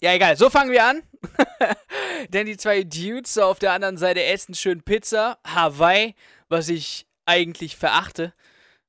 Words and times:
Ja, 0.00 0.14
egal, 0.14 0.36
so 0.36 0.50
fangen 0.50 0.70
wir 0.70 0.84
an. 0.84 1.02
Denn 2.28 2.46
die 2.46 2.56
zwei 2.56 2.82
Dudes 2.82 3.38
auf 3.38 3.58
der 3.58 3.72
anderen 3.72 3.96
Seite 3.96 4.22
essen 4.22 4.54
schön 4.54 4.82
Pizza, 4.82 5.38
Hawaii, 5.46 6.14
was 6.48 6.68
ich 6.68 7.06
eigentlich 7.26 7.76
verachte. 7.76 8.32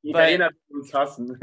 Die 0.02 0.12
Italiener 0.12 0.52
uns 0.70 0.94
hassen. 0.94 1.38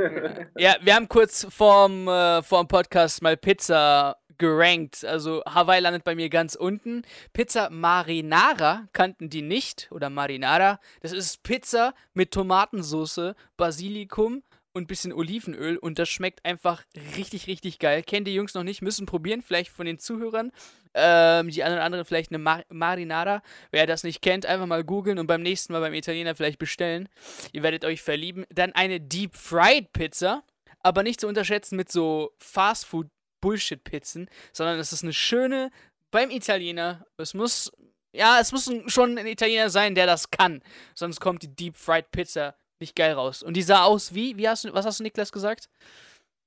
Ja, 0.57 0.77
wir 0.81 0.95
haben 0.95 1.09
kurz 1.09 1.47
vorm, 1.51 2.09
äh, 2.09 2.43
vorm 2.43 2.69
Podcast 2.69 3.23
mal 3.23 3.37
Pizza 3.37 4.17
gerankt. 4.39 5.05
Also 5.05 5.43
Hawaii 5.47 5.81
landet 5.81 6.05
bei 6.05 6.15
mir 6.15 6.29
ganz 6.29 6.55
unten. 6.55 7.03
Pizza 7.33 7.71
Marinara 7.71 8.89
kannten 8.93 9.31
die 9.31 9.43
nicht. 9.43 9.89
Oder 9.91 10.11
Marinara. 10.11 10.81
Das 11.01 11.13
ist 11.13 11.43
Pizza 11.43 11.95
mit 12.15 12.31
Tomatensauce, 12.33 13.35
Basilikum 13.57 14.43
und 14.77 14.89
bisschen 14.89 15.13
Olivenöl. 15.13 15.79
Und 15.79 15.99
das 15.99 16.09
schmeckt 16.09 16.45
einfach 16.45 16.85
richtig, 17.17 17.47
richtig 17.47 17.79
geil. 17.79 18.03
Kennen 18.03 18.27
die 18.27 18.35
Jungs 18.35 18.55
noch 18.55 18.63
nicht, 18.63 18.83
müssen 18.83 19.07
probieren. 19.07 19.43
Vielleicht 19.43 19.71
von 19.71 19.87
den 19.87 19.99
Zuhörern. 19.99 20.53
Ähm, 20.95 21.49
die 21.49 21.65
anderen 21.65 21.83
anderen 21.83 22.05
vielleicht 22.05 22.31
eine 22.31 22.39
Mar 22.39 22.65
Marinara. 22.69 23.43
Wer 23.71 23.87
das 23.87 24.05
nicht 24.05 24.23
kennt, 24.23 24.47
einfach 24.47 24.67
mal 24.67 24.85
googeln 24.85 25.19
und 25.19 25.27
beim 25.27 25.43
nächsten 25.43 25.73
Mal 25.73 25.81
beim 25.81 25.95
Italiener 25.95 26.35
vielleicht 26.35 26.59
bestellen. 26.59 27.09
Ihr 27.53 27.63
werdet 27.63 27.85
euch 27.85 28.03
verlieben. 28.03 28.45
Dann 28.51 28.73
eine 28.73 29.01
Deep 29.01 29.35
Fried 29.35 29.93
Pizza, 29.93 30.43
aber 30.83 31.03
nicht 31.03 31.21
zu 31.21 31.27
unterschätzen 31.27 31.77
mit 31.77 31.91
so 31.91 32.33
Fast 32.39 32.87
Food 32.87 33.09
Bullshit 33.41 33.83
Pizzen, 33.83 34.29
sondern 34.53 34.79
es 34.79 34.93
ist 34.93 35.03
eine 35.03 35.13
schöne 35.13 35.71
beim 36.11 36.31
Italiener. 36.31 37.07
Es 37.17 37.35
muss 37.35 37.73
ja, 38.13 38.41
es 38.41 38.53
muss 38.53 38.71
schon 38.87 39.19
ein 39.19 39.27
Italiener 39.27 39.69
sein, 39.69 39.95
der 39.95 40.07
das 40.07 40.31
kann, 40.31 40.63
sonst 40.95 41.21
kommt 41.21 41.43
die 41.43 41.55
Deep 41.55 41.77
Fried 41.77 42.11
Pizza 42.11 42.55
nicht 42.81 42.97
geil 42.97 43.13
raus. 43.13 43.43
Und 43.43 43.57
die 43.57 43.63
sah 43.63 43.85
aus 43.85 44.15
wie, 44.15 44.37
wie 44.37 44.49
hast 44.49 44.65
du, 44.65 44.73
was 44.73 44.87
hast 44.87 45.01
du 45.01 45.05
Niklas 45.05 45.33
gesagt? 45.33 45.69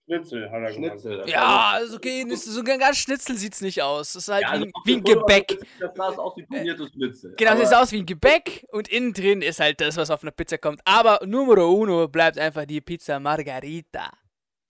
Schnitzel, 0.05 0.49
hat 0.49 0.61
er. 0.61 0.73
Schnitzel. 0.73 1.23
Ja, 1.27 1.71
also 1.73 1.97
okay, 1.97 2.25
so 2.35 2.59
ein 2.61 2.79
ganz 2.79 2.97
Schnitzel 2.97 3.37
sieht's 3.37 3.61
nicht 3.61 3.81
aus. 3.83 4.15
Es 4.15 4.23
ist 4.23 4.29
halt 4.29 4.41
Ja, 4.41 4.53
wie, 4.53 4.63
also 4.63 4.65
wie 4.85 4.91
dem 4.93 4.99
ein 4.99 5.03
Gebäck. 5.03 5.59
Das 5.79 5.95
sah 5.95 6.07
aus 6.07 6.35
wie 6.35 6.45
paniertes 6.47 6.91
Schnitzel. 6.91 7.35
Genau, 7.37 7.53
es 7.53 7.69
sieht 7.69 7.77
aus 7.77 7.91
wie 7.91 7.99
ein 7.99 8.05
Gebäck 8.07 8.65
und 8.71 8.87
innen 8.87 9.13
drin 9.13 9.43
ist 9.43 9.59
halt 9.59 9.79
das, 9.81 9.97
was 9.97 10.09
auf 10.09 10.23
einer 10.23 10.31
Pizza 10.31 10.57
kommt. 10.57 10.81
Aber 10.83 11.19
Numero 11.25 11.71
uno 11.71 12.07
bleibt 12.07 12.39
einfach 12.39 12.65
die 12.65 12.81
Pizza 12.81 13.19
Margarita. 13.19 14.09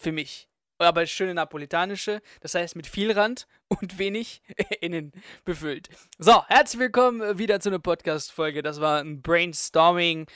Für 0.02 0.11
mich. 0.11 0.50
Aber 0.82 1.06
schöne 1.06 1.34
napolitanische, 1.34 2.22
das 2.40 2.56
heißt 2.56 2.78
mit 2.78 2.88
viel 2.88 3.12
Rand 3.12 3.48
und 3.68 4.00
wenig 4.00 4.42
innen 4.80 5.12
befüllt. 5.44 5.90
So, 6.18 6.46
herzlich 6.48 6.80
willkommen 6.80 7.38
wieder 7.38 7.60
zu 7.60 7.68
einer 7.68 7.80
Podcast-Folge. 7.80 8.64
Das 8.64 8.80
war 8.80 9.02
ein 9.02 9.22
Brainstorming 9.22 10.28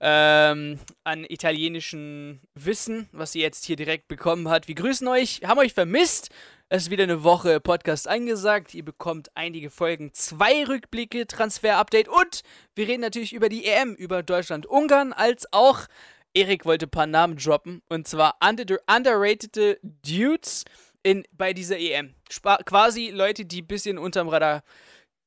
ähm, 0.00 0.78
an 1.04 1.26
italienischen 1.28 2.40
Wissen, 2.54 3.10
was 3.12 3.34
ihr 3.34 3.42
jetzt 3.42 3.66
hier 3.66 3.76
direkt 3.76 4.08
bekommen 4.08 4.48
habt. 4.48 4.68
Wir 4.68 4.74
grüßen 4.74 5.06
euch, 5.06 5.42
haben 5.44 5.58
euch 5.58 5.74
vermisst. 5.74 6.30
Es 6.70 6.84
ist 6.84 6.90
wieder 6.90 7.04
eine 7.04 7.22
Woche 7.22 7.60
Podcast 7.60 8.08
angesagt. 8.08 8.74
Ihr 8.74 8.84
bekommt 8.86 9.30
einige 9.34 9.68
Folgen, 9.68 10.14
zwei 10.14 10.64
Rückblicke, 10.64 11.26
Transfer-Update 11.26 12.08
und 12.08 12.40
wir 12.74 12.88
reden 12.88 13.02
natürlich 13.02 13.34
über 13.34 13.50
die 13.50 13.66
EM, 13.66 13.94
über 13.96 14.22
Deutschland-Ungarn, 14.22 15.12
als 15.12 15.52
auch 15.52 15.88
Erik 16.34 16.64
wollte 16.64 16.86
ein 16.86 16.90
paar 16.90 17.06
Namen 17.06 17.36
droppen 17.36 17.82
und 17.88 18.06
zwar 18.06 18.36
under 18.46 18.78
underrated 18.86 19.80
Dudes 19.82 20.64
in, 21.02 21.24
bei 21.32 21.52
dieser 21.52 21.78
EM. 21.78 22.14
Spa 22.30 22.58
quasi 22.58 23.10
Leute, 23.10 23.44
die 23.44 23.62
ein 23.62 23.66
bisschen 23.66 23.98
unterm 23.98 24.28
Radar 24.28 24.62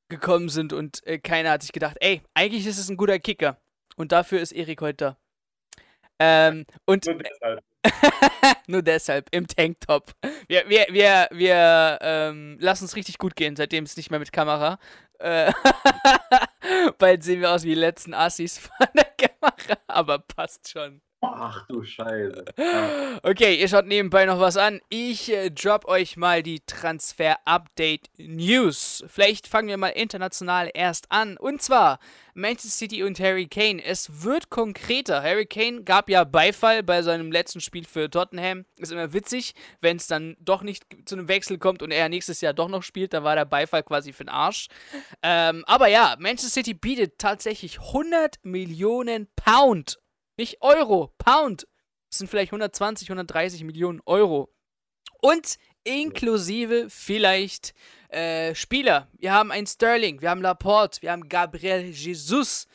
gekommen 0.10 0.50
sind 0.50 0.74
und 0.74 1.06
äh, 1.08 1.18
keiner 1.18 1.52
hat 1.52 1.62
sich 1.62 1.72
gedacht, 1.72 1.98
ey, 2.00 2.22
eigentlich 2.34 2.68
ist 2.68 2.78
es 2.78 2.90
ein 2.90 2.98
guter 2.98 3.20
Kicker. 3.20 3.58
Und 3.96 4.12
dafür 4.12 4.40
ist 4.42 4.52
Erik 4.52 4.82
heute 4.82 4.96
da. 4.96 5.18
Ähm, 6.20 6.66
und 6.86 7.06
Nur 7.06 7.18
deshalb. 7.18 7.64
nur 8.68 8.82
deshalb 8.82 9.28
im 9.32 9.48
Tanktop. 9.48 10.14
Wir, 10.48 10.70
wir, 10.70 10.88
wir, 10.90 11.28
wir 11.32 12.00
ähm, 12.02 12.58
lassen 12.60 12.86
es 12.86 12.96
richtig 12.96 13.18
gut 13.18 13.36
gehen, 13.36 13.56
seitdem 13.56 13.84
es 13.84 13.98
nicht 13.98 14.10
mehr 14.10 14.20
mit 14.20 14.32
Kamera. 14.32 14.80
Äh, 15.20 15.52
bald 16.98 17.24
sehen 17.24 17.42
wir 17.42 17.52
aus 17.52 17.64
wie 17.64 17.70
die 17.70 17.76
letzten 17.76 18.14
Assis 18.14 18.58
von 18.58 18.88
der 18.94 19.06
Kamera, 19.06 19.80
aber 19.88 20.20
passt 20.20 20.70
schon. 20.70 21.02
Ach 21.26 21.66
du 21.68 21.84
Scheiße. 21.84 22.44
Ja. 22.58 23.20
Okay, 23.24 23.56
ihr 23.56 23.70
schaut 23.70 23.88
nebenbei 23.88 24.26
noch 24.26 24.42
was 24.42 24.58
an. 24.58 24.82
Ich 24.90 25.32
äh, 25.32 25.50
drop 25.50 25.86
euch 25.86 26.18
mal 26.18 26.44
die 26.44 26.60
Transfer-Update-News. 26.66 29.06
Vielleicht 29.08 29.48
fangen 29.48 29.70
wir 29.70 29.78
mal 29.78 29.88
international 29.90 30.70
erst 30.74 31.10
an. 31.12 31.38
Und 31.38 31.62
zwar 31.62 32.00
Manchester 32.34 32.70
City 32.70 33.04
und 33.04 33.22
Harry 33.22 33.48
Kane. 33.48 33.82
Es 33.82 34.24
wird 34.24 34.50
konkreter. 34.50 35.24
Harry 35.24 35.46
Kane 35.46 35.84
gab 35.84 36.10
ja 36.10 36.26
Beifall 36.26 36.84
bei 36.84 37.02
seinem 37.04 37.32
letzten 37.32 37.62
Spiel 37.62 37.86
für 37.86 38.10
Tottenham. 38.10 38.66
Ist 38.78 38.92
immer 38.92 39.14
witzig, 39.14 39.54
wenn 39.80 39.96
es 39.98 40.08
dann 40.08 40.36
doch 40.42 40.62
nicht 40.62 40.84
zu 41.06 41.16
einem 41.16 41.30
Wechsel 41.30 41.58
kommt 41.58 41.82
und 41.82 41.92
er 41.92 42.10
nächstes 42.10 42.42
Jahr 42.42 42.52
doch 42.54 42.68
noch 42.68 42.84
spielt. 42.84 43.14
Da 43.14 43.24
war 43.24 43.36
der 43.36 43.46
Beifall 43.46 43.84
quasi 43.84 44.12
für 44.12 44.26
den 44.26 44.30
Arsch. 44.30 44.68
Ähm, 45.22 45.64
aber 45.68 45.88
ja, 45.88 46.18
Manchester 46.20 46.50
City 46.50 46.74
bietet 46.74 47.18
tatsächlich 47.18 47.80
100 47.80 48.44
Millionen 48.44 49.30
Pound. 49.36 50.00
Nicht 50.38 50.62
Euro, 50.62 51.14
Pound. 51.18 51.68
Das 52.10 52.20
sind 52.20 52.30
vielleicht 52.30 52.52
120, 52.52 53.10
130 53.10 53.64
Millionen 53.64 54.02
Euro. 54.06 54.50
Und 55.22 55.58
inklusive 55.84 56.88
vielleicht 56.90 57.74
äh, 58.10 58.56
Spieler. 58.56 59.08
Wir 59.18 59.34
haben 59.34 59.52
einen 59.52 59.68
Sterling, 59.68 60.22
wir 60.22 60.30
haben 60.30 60.42
Laporte, 60.42 61.02
wir 61.02 61.12
haben 61.12 61.30
Gabriel 61.30 61.84
Jesus. 61.84 62.68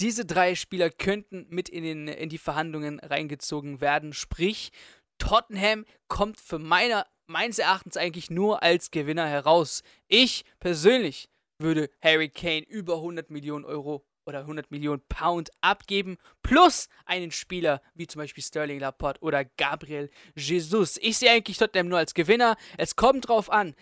Diese 0.00 0.24
drei 0.24 0.54
Spieler 0.54 0.90
könnten 0.90 1.46
mit 1.48 1.68
in, 1.68 1.84
den, 1.84 2.08
in 2.08 2.28
die 2.28 2.38
Verhandlungen 2.38 3.00
reingezogen 3.00 3.80
werden. 3.80 4.12
Sprich, 4.12 4.70
Tottenham 5.18 5.84
kommt 6.08 6.40
für 6.40 6.58
meiner, 6.58 7.06
meines 7.26 7.58
Erachtens 7.58 7.96
eigentlich 7.96 8.30
nur 8.30 8.62
als 8.62 8.90
Gewinner 8.90 9.26
heraus. 9.26 9.82
Ich 10.08 10.44
persönlich 10.60 11.28
würde 11.58 11.90
Harry 12.02 12.28
Kane 12.28 12.64
über 12.66 12.96
100 12.96 13.30
Millionen 13.30 13.64
Euro 13.64 14.04
oder 14.26 14.40
100 14.40 14.70
Millionen 14.70 15.02
Pound 15.08 15.50
abgeben, 15.60 16.18
plus 16.42 16.88
einen 17.04 17.30
Spieler 17.30 17.82
wie 17.94 18.06
zum 18.06 18.20
Beispiel 18.20 18.42
Sterling 18.42 18.80
Laporte 18.80 19.20
oder 19.22 19.44
Gabriel 19.44 20.10
Jesus. 20.34 20.98
Ich 20.98 21.18
sehe 21.18 21.30
eigentlich 21.30 21.58
Tottenham 21.58 21.88
nur 21.88 21.98
als 21.98 22.14
Gewinner. 22.14 22.56
Es 22.78 22.96
kommt 22.96 23.28
drauf 23.28 23.50
an. 23.50 23.74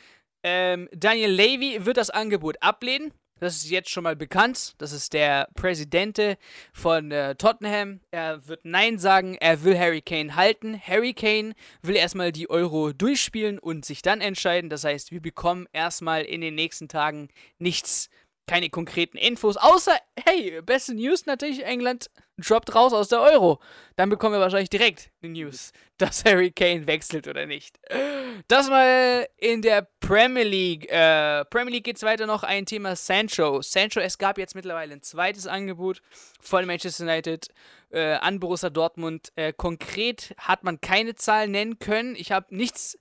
Ähm, 0.42 0.88
Daniel 0.92 1.30
Levy 1.30 1.84
wird 1.84 1.96
das 1.96 2.10
Angebot 2.10 2.56
ablehnen. 2.62 3.12
Das 3.40 3.56
ist 3.56 3.70
jetzt 3.70 3.88
schon 3.88 4.04
mal 4.04 4.16
bekannt. 4.16 4.74
Das 4.76 4.92
ist 4.92 5.14
der 5.14 5.48
Präsidente 5.54 6.36
von 6.74 7.10
äh, 7.10 7.34
Tottenham. 7.36 8.00
Er 8.10 8.46
wird 8.46 8.66
Nein 8.66 8.98
sagen. 8.98 9.34
Er 9.40 9.64
will 9.64 9.78
Harry 9.78 10.02
Kane 10.02 10.36
halten. 10.36 10.78
Harry 10.78 11.14
Kane 11.14 11.54
will 11.80 11.96
erstmal 11.96 12.32
die 12.32 12.50
Euro 12.50 12.92
durchspielen 12.92 13.58
und 13.58 13.86
sich 13.86 14.02
dann 14.02 14.20
entscheiden. 14.20 14.68
Das 14.68 14.84
heißt, 14.84 15.10
wir 15.10 15.22
bekommen 15.22 15.66
erstmal 15.72 16.22
in 16.22 16.42
den 16.42 16.54
nächsten 16.54 16.88
Tagen 16.88 17.28
nichts 17.58 18.10
keine 18.46 18.70
konkreten 18.70 19.16
Infos, 19.16 19.56
außer, 19.56 19.96
hey, 20.24 20.60
beste 20.62 20.94
News 20.94 21.26
natürlich, 21.26 21.64
England 21.64 22.10
droppt 22.40 22.74
raus 22.74 22.92
aus 22.92 23.08
der 23.08 23.20
Euro. 23.20 23.60
Dann 23.96 24.08
bekommen 24.08 24.34
wir 24.34 24.40
wahrscheinlich 24.40 24.70
direkt 24.70 25.10
die 25.22 25.28
News, 25.28 25.72
dass 25.98 26.24
Harry 26.24 26.50
Kane 26.50 26.86
wechselt 26.86 27.28
oder 27.28 27.46
nicht. 27.46 27.78
Das 28.48 28.68
mal 28.68 29.28
in 29.36 29.62
der 29.62 29.86
Premier 30.00 30.44
League. 30.44 30.90
Äh, 30.90 31.44
Premier 31.46 31.74
League 31.74 31.84
geht's 31.84 32.02
weiter 32.02 32.26
noch 32.26 32.42
ein 32.42 32.66
Thema 32.66 32.96
Sancho. 32.96 33.62
Sancho, 33.62 34.00
es 34.00 34.18
gab 34.18 34.38
jetzt 34.38 34.54
mittlerweile 34.54 34.94
ein 34.94 35.02
zweites 35.02 35.46
Angebot 35.46 36.00
von 36.40 36.66
Manchester 36.66 37.04
United 37.04 37.48
äh, 37.90 38.14
an 38.14 38.40
Borussia 38.40 38.70
Dortmund. 38.70 39.32
Äh, 39.36 39.52
konkret 39.52 40.34
hat 40.38 40.64
man 40.64 40.80
keine 40.80 41.14
Zahlen 41.14 41.50
nennen 41.50 41.78
können. 41.78 42.16
Ich 42.16 42.32
habe 42.32 42.54
nichts 42.54 42.98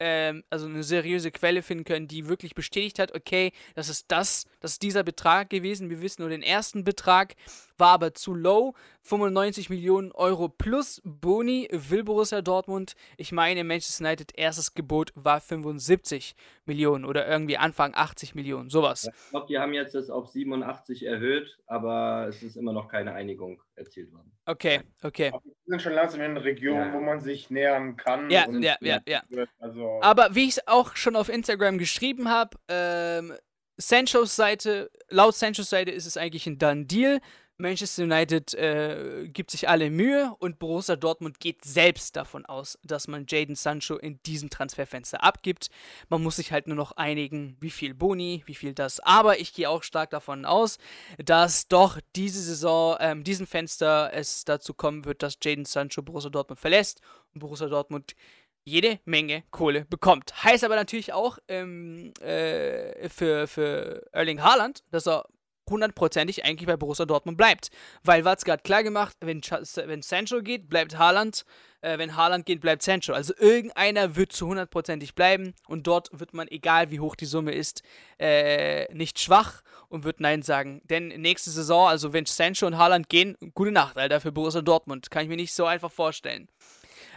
ähm, 0.00 0.44
also 0.50 0.66
eine 0.66 0.82
seriöse 0.82 1.30
Quelle 1.30 1.62
finden 1.62 1.84
können, 1.84 2.08
die 2.08 2.28
wirklich 2.28 2.54
bestätigt 2.54 2.98
hat, 2.98 3.14
okay, 3.14 3.52
das 3.74 3.88
ist 3.88 4.06
das, 4.08 4.46
das 4.60 4.72
ist 4.72 4.82
dieser 4.82 5.02
Betrag 5.02 5.50
gewesen. 5.50 5.90
Wir 5.90 6.00
wissen 6.00 6.22
nur 6.22 6.30
den 6.30 6.42
ersten 6.42 6.84
Betrag, 6.84 7.34
war 7.78 7.90
aber 7.94 8.14
zu 8.14 8.34
low. 8.34 8.74
95 9.02 9.68
Millionen 9.70 10.12
Euro 10.12 10.48
plus 10.48 11.00
Boni 11.04 11.68
will 11.72 12.04
Borussia 12.04 12.40
Dortmund. 12.42 12.94
Ich 13.16 13.32
meine, 13.32 13.64
Manchester 13.64 14.04
United 14.04 14.32
erstes 14.36 14.74
Gebot 14.74 15.12
war 15.14 15.40
75 15.40 16.34
Millionen 16.64 17.04
oder 17.04 17.26
irgendwie 17.26 17.56
Anfang 17.58 17.92
80 17.94 18.34
Millionen, 18.34 18.70
sowas. 18.70 19.08
Ich 19.24 19.30
glaube, 19.30 19.46
die 19.48 19.58
haben 19.58 19.74
jetzt 19.74 19.94
das 19.94 20.08
auf 20.10 20.28
87 20.28 21.04
erhöht, 21.04 21.58
aber 21.66 22.26
es 22.28 22.42
ist 22.42 22.56
immer 22.56 22.72
noch 22.72 22.88
keine 22.88 23.12
Einigung 23.12 23.60
erzielt 23.74 24.12
worden. 24.12 24.32
Okay, 24.46 24.80
okay. 25.02 25.32
Wir 25.32 25.40
sind 25.66 25.82
schon 25.82 25.92
langsam 25.94 26.20
in 26.20 26.36
Regionen, 26.36 26.88
Ja. 26.88 26.94
wo 26.94 27.00
man 27.00 27.20
sich 27.20 27.50
nähern 27.50 27.96
kann. 27.96 28.30
Ja, 28.30 28.46
und 28.46 28.62
ja, 28.62 28.76
ja, 28.80 29.00
ja. 29.06 29.22
Also, 29.58 29.98
Aber 30.02 30.34
wie 30.34 30.44
ich 30.44 30.56
es 30.56 30.68
auch 30.68 30.96
schon 30.96 31.16
auf 31.16 31.28
Instagram 31.28 31.78
geschrieben 31.78 32.28
habe, 32.30 32.56
ähm, 32.68 33.34
Sanchos 33.76 34.36
Seite, 34.36 34.90
laut 35.08 35.34
Sanchos 35.34 35.68
Seite 35.68 35.90
ist 35.90 36.06
es 36.06 36.16
eigentlich 36.16 36.46
ein 36.46 36.58
Done 36.58 36.84
Deal. 36.86 37.20
Manchester 37.56 38.02
United 38.02 38.52
äh, 38.54 39.28
gibt 39.28 39.52
sich 39.52 39.68
alle 39.68 39.88
Mühe 39.88 40.34
und 40.40 40.58
Borussia 40.58 40.96
Dortmund 40.96 41.38
geht 41.38 41.64
selbst 41.64 42.16
davon 42.16 42.44
aus, 42.46 42.78
dass 42.82 43.06
man 43.06 43.26
Jaden 43.28 43.54
Sancho 43.54 43.96
in 43.96 44.20
diesem 44.24 44.50
Transferfenster 44.50 45.22
abgibt. 45.22 45.68
Man 46.08 46.22
muss 46.22 46.36
sich 46.36 46.50
halt 46.50 46.66
nur 46.66 46.76
noch 46.76 46.92
einigen, 46.92 47.56
wie 47.60 47.70
viel 47.70 47.94
Boni, 47.94 48.42
wie 48.46 48.56
viel 48.56 48.74
das. 48.74 48.98
Aber 48.98 49.38
ich 49.38 49.54
gehe 49.54 49.70
auch 49.70 49.84
stark 49.84 50.10
davon 50.10 50.44
aus, 50.44 50.78
dass 51.24 51.68
doch 51.68 52.00
diese 52.16 52.40
Saison, 52.40 52.96
ähm, 52.98 53.22
diesem 53.22 53.46
Fenster 53.46 54.10
es 54.12 54.44
dazu 54.44 54.74
kommen 54.74 55.04
wird, 55.04 55.22
dass 55.22 55.38
Jaden 55.40 55.64
Sancho 55.64 56.02
Borussia 56.02 56.30
Dortmund 56.30 56.58
verlässt 56.58 57.00
und 57.34 57.38
Borussia 57.38 57.68
Dortmund 57.68 58.16
jede 58.64 58.98
Menge 59.04 59.44
Kohle 59.50 59.84
bekommt. 59.84 60.42
Heißt 60.42 60.64
aber 60.64 60.74
natürlich 60.74 61.12
auch 61.12 61.38
ähm, 61.48 62.12
äh, 62.20 63.08
für, 63.08 63.46
für 63.46 64.06
Erling 64.12 64.42
Haaland, 64.42 64.82
dass 64.90 65.06
er 65.06 65.26
hundertprozentig 65.70 66.44
eigentlich 66.44 66.66
bei 66.66 66.76
Borussia 66.76 67.06
Dortmund 67.06 67.38
bleibt. 67.38 67.70
Weil 68.02 68.24
Watz 68.24 68.44
gerade 68.44 68.62
klar 68.62 68.82
gemacht, 68.82 69.16
wenn, 69.20 69.40
wenn 69.40 70.02
Sancho 70.02 70.42
geht, 70.42 70.68
bleibt 70.68 70.98
Haaland. 70.98 71.44
Äh, 71.80 71.98
wenn 71.98 72.16
Haaland 72.16 72.46
geht, 72.46 72.60
bleibt 72.60 72.82
Sancho. 72.82 73.12
Also 73.12 73.34
irgendeiner 73.36 74.16
wird 74.16 74.32
zu 74.32 74.46
hundertprozentig 74.46 75.14
bleiben 75.14 75.54
und 75.66 75.86
dort 75.86 76.08
wird 76.18 76.32
man, 76.32 76.48
egal 76.48 76.90
wie 76.90 77.00
hoch 77.00 77.14
die 77.14 77.26
Summe 77.26 77.52
ist, 77.52 77.82
äh, 78.18 78.92
nicht 78.94 79.20
schwach 79.20 79.62
und 79.88 80.04
wird 80.04 80.20
Nein 80.20 80.42
sagen. 80.42 80.80
Denn 80.84 81.08
nächste 81.08 81.50
Saison, 81.50 81.88
also 81.88 82.12
wenn 82.12 82.26
Sancho 82.26 82.66
und 82.66 82.78
Haaland 82.78 83.08
gehen, 83.08 83.36
gute 83.54 83.72
Nacht, 83.72 83.98
Alter, 83.98 84.20
für 84.20 84.32
Borussia 84.32 84.62
Dortmund. 84.62 85.10
Kann 85.10 85.24
ich 85.24 85.28
mir 85.28 85.36
nicht 85.36 85.52
so 85.52 85.66
einfach 85.66 85.92
vorstellen. 85.92 86.48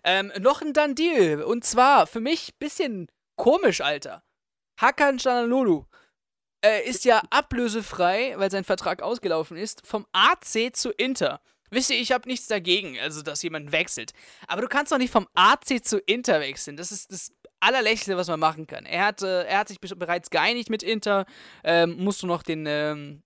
Ähm, 0.03 0.31
noch 0.39 0.61
ein 0.61 0.73
Done 0.73 0.95
Deal. 0.95 1.43
Und 1.43 1.63
zwar 1.63 2.07
für 2.07 2.19
mich 2.19 2.49
ein 2.49 2.59
bisschen 2.59 3.07
komisch, 3.35 3.81
Alter. 3.81 4.23
Hakan 4.79 5.17
Chanalulu 5.17 5.85
äh, 6.67 6.87
ist 6.87 7.05
ja 7.05 7.21
ablösefrei, 7.29 8.33
weil 8.37 8.51
sein 8.51 8.63
Vertrag 8.63 9.01
ausgelaufen 9.01 9.57
ist, 9.57 9.85
vom 9.85 10.05
AC 10.11 10.75
zu 10.75 10.91
Inter. 10.91 11.39
Wisst 11.69 11.89
ihr, 11.89 11.99
ich 11.99 12.11
habe 12.11 12.29
nichts 12.29 12.47
dagegen, 12.47 12.97
also 12.99 13.21
dass 13.21 13.43
jemand 13.43 13.71
wechselt. 13.71 14.11
Aber 14.47 14.61
du 14.61 14.67
kannst 14.67 14.91
doch 14.91 14.97
nicht 14.97 15.11
vom 15.11 15.27
AC 15.33 15.83
zu 15.83 15.99
Inter 15.99 16.39
wechseln. 16.39 16.77
Das 16.77 16.91
ist 16.91 17.11
das 17.11 17.31
allerlächste, 17.59 18.15
was 18.15 18.27
man 18.27 18.39
machen 18.39 18.67
kann. 18.67 18.85
Er 18.85 19.05
hat, 19.05 19.21
äh, 19.21 19.43
er 19.43 19.59
hat 19.59 19.67
sich 19.67 19.79
bereits 19.79 20.29
geeinigt 20.29 20.69
mit 20.69 20.83
Inter, 20.83 21.25
ähm, 21.63 21.97
musst 21.97 22.23
du 22.23 22.27
noch 22.27 22.43
den 22.43 22.65
ähm, 22.67 23.23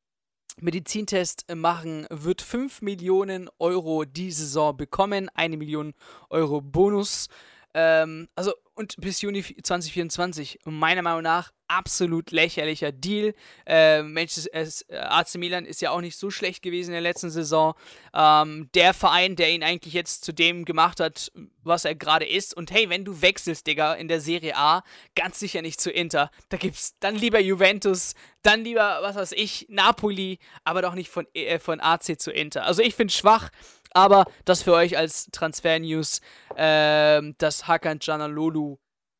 Medizintest 0.60 1.46
machen, 1.54 2.08
wird 2.10 2.42
5 2.42 2.82
Millionen 2.82 3.50
Euro 3.60 4.06
die 4.06 4.32
Saison 4.32 4.76
bekommen, 4.76 5.30
eine 5.34 5.58
Million 5.58 5.94
Euro 6.30 6.62
Bonus. 6.62 7.28
Ähm, 7.74 8.28
also, 8.36 8.54
und 8.76 8.96
bis 8.98 9.22
Juni 9.22 9.44
2024, 9.44 10.60
meiner 10.66 11.02
Meinung 11.02 11.22
nach, 11.22 11.52
absolut 11.68 12.32
lächerlicher 12.32 12.92
Deal. 12.92 13.34
Äh, 13.66 14.04
Manchester, 14.04 14.50
äh, 14.54 14.98
AC 14.98 15.36
Milan 15.36 15.66
ist 15.66 15.82
ja 15.82 15.92
auch 15.92 16.02
nicht 16.02 16.18
so 16.18 16.30
schlecht 16.30 16.62
gewesen 16.62 16.90
in 16.90 16.94
der 16.94 17.02
letzten 17.02 17.30
Saison. 17.30 17.76
Ähm, 18.14 18.70
der 18.74 18.94
Verein, 18.94 19.36
der 19.36 19.52
ihn 19.52 19.64
eigentlich 19.64 19.94
jetzt 19.94 20.26
zu 20.26 20.34
dem 20.34 20.66
gemacht 20.66 21.00
hat, 21.00 21.32
was 21.64 21.86
er 21.86 21.96
gerade 21.96 22.26
ist. 22.26 22.56
Und 22.56 22.72
hey, 22.72 22.90
wenn 22.90 23.06
du 23.06 23.22
wechselst, 23.22 23.68
Digga, 23.68 23.94
in 23.94 24.08
der 24.08 24.20
Serie 24.20 24.58
A, 24.58 24.84
ganz 25.16 25.40
sicher 25.40 25.62
nicht 25.62 25.80
zu 25.80 25.92
Inter. 25.92 26.30
Da 26.50 26.58
gibt's 26.58 26.98
dann 27.00 27.16
lieber 27.16 27.40
Juventus, 27.40 28.16
dann 28.42 28.64
lieber, 28.64 29.00
was 29.02 29.16
weiß 29.16 29.32
ich, 29.34 29.68
Napoli, 29.70 30.40
aber 30.64 30.82
doch 30.82 30.94
nicht 30.94 31.10
von, 31.10 31.26
äh, 31.34 31.60
von 31.60 31.80
AC 31.80 32.20
zu 32.20 32.32
Inter. 32.32 32.66
Also 32.66 32.82
ich 32.82 32.96
finde 32.96 33.14
schwach. 33.14 33.50
Aber 33.94 34.26
das 34.46 34.64
für 34.64 34.74
euch 34.74 34.98
als 34.98 35.28
Transfer-News, 35.32 36.22
äh, 36.56 37.22
dass 37.38 37.68
Hakan 37.68 38.00
Canalolu 38.00 38.78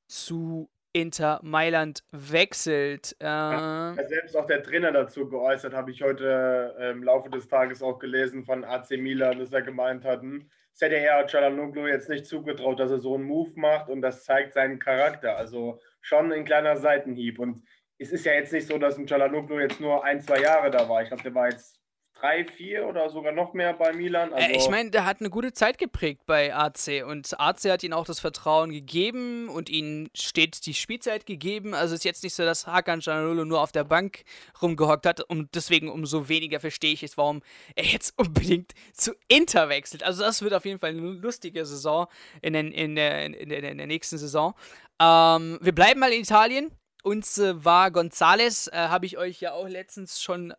zu 0.08 0.70
Inter 0.94 1.40
Mailand 1.42 2.04
wechselt. 2.12 3.16
Äh, 3.20 3.26
ja, 3.26 3.96
selbst 4.08 4.36
auch 4.36 4.46
der 4.46 4.62
Trainer 4.62 4.92
dazu 4.92 5.30
geäußert, 5.30 5.74
habe 5.74 5.92
ich 5.92 6.02
heute 6.02 6.76
äh, 6.78 6.92
im 6.92 7.04
Laufe 7.04 7.30
des 7.30 7.48
Tages 7.48 7.82
auch 7.82 8.00
gelesen 8.00 8.44
von 8.44 8.66
AC 8.66 8.92
Milan, 8.92 9.40
dass 9.40 9.54
er 9.54 9.62
gemeint 9.62 10.04
hat, 10.04 10.22
hm, 10.22 10.50
es 10.74 10.82
hätte 10.82 10.96
er 10.96 11.28
Cialanoglu 11.28 11.88
jetzt 11.88 12.10
nicht 12.10 12.26
zugetraut, 12.26 12.80
dass 12.80 12.92
er 12.92 13.00
so 13.00 13.16
einen 13.16 13.26
Move 13.26 13.52
macht 13.56 13.90
und 13.90 14.02
das 14.02 14.24
zeigt 14.24 14.54
seinen 14.54 14.80
Charakter. 14.80 15.38
Also 15.38 15.80
schon 16.02 16.32
ein 16.32 16.46
kleiner 16.46 16.78
Seitenhieb. 16.78 17.40
Und 17.40 17.66
es 17.98 18.12
ist 18.12 18.26
ja 18.26 18.34
jetzt 18.34 18.54
nicht 18.54 18.68
so, 18.68 18.78
dass 18.78 18.98
ein 18.98 19.08
Cialanoglu 19.08 19.60
jetzt 19.60 19.80
nur 19.80 20.04
ein, 20.04 20.22
zwei 20.22 20.42
Jahre 20.42 20.72
da 20.72 20.88
war. 20.90 21.02
Ich 21.02 21.10
glaube, 21.10 21.24
der 21.24 21.36
war 21.36 21.50
jetzt 21.50 21.81
drei, 22.22 22.46
vier 22.46 22.88
oder 22.88 23.10
sogar 23.10 23.32
noch 23.32 23.54
mehr 23.54 23.74
bei 23.74 23.94
Milan. 23.94 24.32
Also 24.34 24.48
äh, 24.48 24.56
ich 24.56 24.70
meine, 24.70 24.92
der 24.92 25.06
hat 25.06 25.20
eine 25.20 25.30
gute 25.30 25.54
Zeit 25.54 25.78
geprägt 25.78 26.22
bei 26.26 26.54
AC 26.54 27.04
und 27.06 27.40
AC 27.40 27.64
hat 27.66 27.84
ihm 27.84 27.94
auch 27.94 28.06
das 28.06 28.20
Vertrauen 28.20 28.72
gegeben 28.72 29.50
und 29.50 29.70
ihm 29.70 30.10
stets 30.16 30.62
die 30.62 30.74
Spielzeit 30.74 31.26
gegeben. 31.26 31.74
Also 31.74 31.96
ist 31.96 32.06
jetzt 32.06 32.24
nicht 32.24 32.36
so, 32.36 32.44
dass 32.44 32.68
Hakan 32.68 33.02
Canolo 33.02 33.44
nur 33.44 33.62
auf 33.62 33.72
der 33.72 33.84
Bank 33.84 34.24
rumgehockt 34.62 35.06
hat 35.06 35.22
und 35.22 35.56
deswegen 35.56 35.90
umso 35.90 36.30
weniger 36.30 36.60
verstehe 36.60 36.94
ich 36.94 37.04
es, 37.04 37.18
warum 37.18 37.42
er 37.76 37.86
jetzt 37.86 38.14
unbedingt 38.18 38.74
zu 38.94 39.14
Inter 39.28 39.70
wechselt. 39.70 40.04
Also 40.04 40.22
das 40.22 40.42
wird 40.42 40.54
auf 40.54 40.66
jeden 40.66 40.80
Fall 40.80 40.92
eine 40.92 41.02
lustige 41.02 41.66
Saison 41.66 42.08
in, 42.42 42.54
den, 42.54 42.72
in, 42.72 42.96
der, 42.96 43.26
in, 43.26 43.50
der, 43.50 43.64
in 43.64 43.78
der 43.78 43.88
nächsten 43.88 44.18
Saison. 44.18 44.54
Ähm, 45.02 45.58
wir 45.62 45.74
bleiben 45.74 46.00
mal 46.00 46.14
in 46.14 46.22
Italien. 46.22 46.72
Uns 47.04 47.40
äh, 47.40 47.66
war 47.66 47.90
Gonzales, 47.90 48.68
äh, 48.68 48.76
habe 48.76 49.08
ich 49.08 49.18
euch 49.18 49.42
ja 49.42 49.54
auch 49.54 49.68
letztens 49.68 50.22
schon 50.22 50.54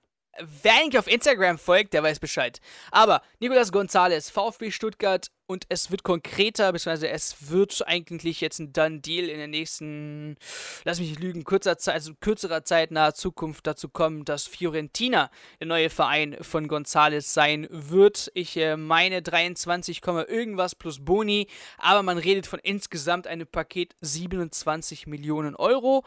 Wer 0.62 0.74
eigentlich 0.74 0.98
auf 0.98 1.08
Instagram 1.08 1.58
folgt, 1.58 1.92
der 1.92 2.02
weiß 2.02 2.18
Bescheid. 2.18 2.60
Aber 2.90 3.22
Nicolas 3.38 3.70
Gonzalez, 3.70 4.30
VfB 4.30 4.70
Stuttgart 4.70 5.30
und 5.46 5.66
es 5.68 5.90
wird 5.90 6.04
konkreter, 6.04 6.72
beziehungsweise 6.72 7.10
es 7.10 7.50
wird 7.50 7.86
eigentlich 7.86 8.40
jetzt 8.40 8.58
ein 8.58 8.72
Done 8.72 9.00
Deal 9.00 9.28
in 9.28 9.36
der 9.36 9.48
nächsten, 9.48 10.36
lass 10.84 11.00
mich 11.00 11.10
nicht 11.10 11.20
lügen, 11.20 11.44
kurzer 11.44 11.76
Zeit, 11.76 11.94
also 11.94 12.14
kürzerer 12.18 12.64
Zeit 12.64 12.90
nahe 12.90 13.12
Zukunft 13.12 13.66
dazu 13.66 13.90
kommen, 13.90 14.24
dass 14.24 14.46
Fiorentina 14.46 15.30
der 15.60 15.66
neue 15.66 15.90
Verein 15.90 16.38
von 16.40 16.66
Gonzalez 16.66 17.34
sein 17.34 17.68
wird. 17.70 18.30
Ich 18.32 18.56
äh, 18.56 18.78
meine 18.78 19.20
23, 19.20 20.00
irgendwas 20.06 20.74
plus 20.74 21.04
Boni, 21.04 21.46
aber 21.76 22.02
man 22.02 22.16
redet 22.16 22.46
von 22.46 22.58
insgesamt 22.60 23.26
einem 23.26 23.46
Paket 23.46 23.94
27 24.00 25.06
Millionen 25.06 25.54
Euro. 25.54 26.04